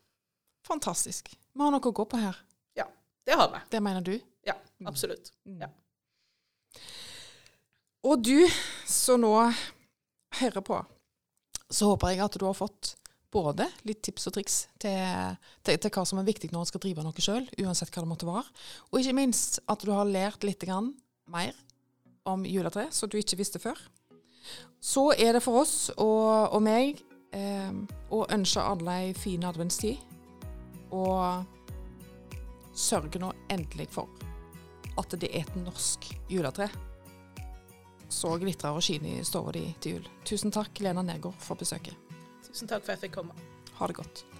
Fantastisk. 0.67 1.31
Vi 1.55 1.63
har 1.63 1.73
noe 1.73 1.81
å 1.93 1.95
gå 1.95 2.05
på 2.11 2.19
her. 2.21 2.37
Ja, 2.77 2.87
Det 3.27 3.35
har 3.39 3.49
vi. 3.53 3.61
Det 3.71 3.81
mener 3.83 4.05
du? 4.07 4.15
Ja, 4.47 4.55
absolutt. 4.87 5.33
Ja. 5.61 5.69
Og 8.07 8.23
du 8.23 8.47
som 8.87 9.23
nå 9.25 9.33
hører 10.41 10.63
på, 10.63 10.79
så 11.71 11.89
håper 11.91 12.13
jeg 12.15 12.23
at 12.27 12.37
du 12.39 12.45
har 12.47 12.55
fått 12.55 12.93
både 13.37 13.68
litt 13.88 14.01
tips 14.07 14.31
og 14.31 14.37
triks 14.37 14.57
til, 14.83 15.37
til, 15.66 15.79
til 15.83 15.92
hva 15.92 16.05
som 16.09 16.20
er 16.20 16.29
viktig 16.29 16.51
når 16.53 16.64
en 16.64 16.70
skal 16.70 16.83
drive 16.83 17.05
noe 17.05 17.25
sjøl, 17.25 17.49
uansett 17.61 17.92
hva 17.92 18.05
det 18.05 18.11
måtte 18.11 18.29
være. 18.29 18.49
Og 18.90 19.01
ikke 19.01 19.16
minst 19.18 19.61
at 19.68 19.85
du 19.85 19.92
har 19.92 20.09
lært 20.09 20.46
litt 20.46 20.64
mer 20.66 21.53
om 22.27 22.46
juletre, 22.49 22.88
som 22.90 23.11
du 23.11 23.18
ikke 23.20 23.38
visste 23.38 23.62
før. 23.62 23.79
Så 24.81 25.11
er 25.14 25.37
det 25.37 25.44
for 25.44 25.62
oss 25.62 25.90
og, 25.96 26.55
og 26.55 26.62
meg 26.62 27.03
eh, 27.35 27.72
å 28.14 28.25
ønske 28.33 28.62
alle 28.62 28.99
ei 29.05 29.12
fin 29.18 29.44
adventstid. 29.46 30.01
Og 30.94 31.44
sørge 32.77 33.20
nå 33.20 33.33
endelig 33.51 33.88
for 33.94 34.11
at 34.96 35.16
det 35.20 35.29
er 35.29 35.44
et 35.44 35.57
norsk 35.61 36.07
juletre 36.33 36.70
så 38.09 38.37
glitrer 38.38 38.77
og 38.77 38.85
skiner 38.85 39.20
i 39.20 39.27
stua 39.27 39.53
di 39.55 39.66
til 39.83 39.99
jul. 39.99 40.11
Tusen 40.27 40.55
takk, 40.55 40.79
Lena 40.81 41.03
Nergård, 41.03 41.38
for 41.42 41.59
besøket. 41.59 42.06
Tusen 42.57 42.71
takk 42.71 42.87
for 42.87 42.95
at 42.95 43.03
jeg 43.03 43.11
fikk 43.11 43.19
komme. 43.19 43.35
Ha 43.77 43.87
det 43.90 43.99
godt. 43.99 44.36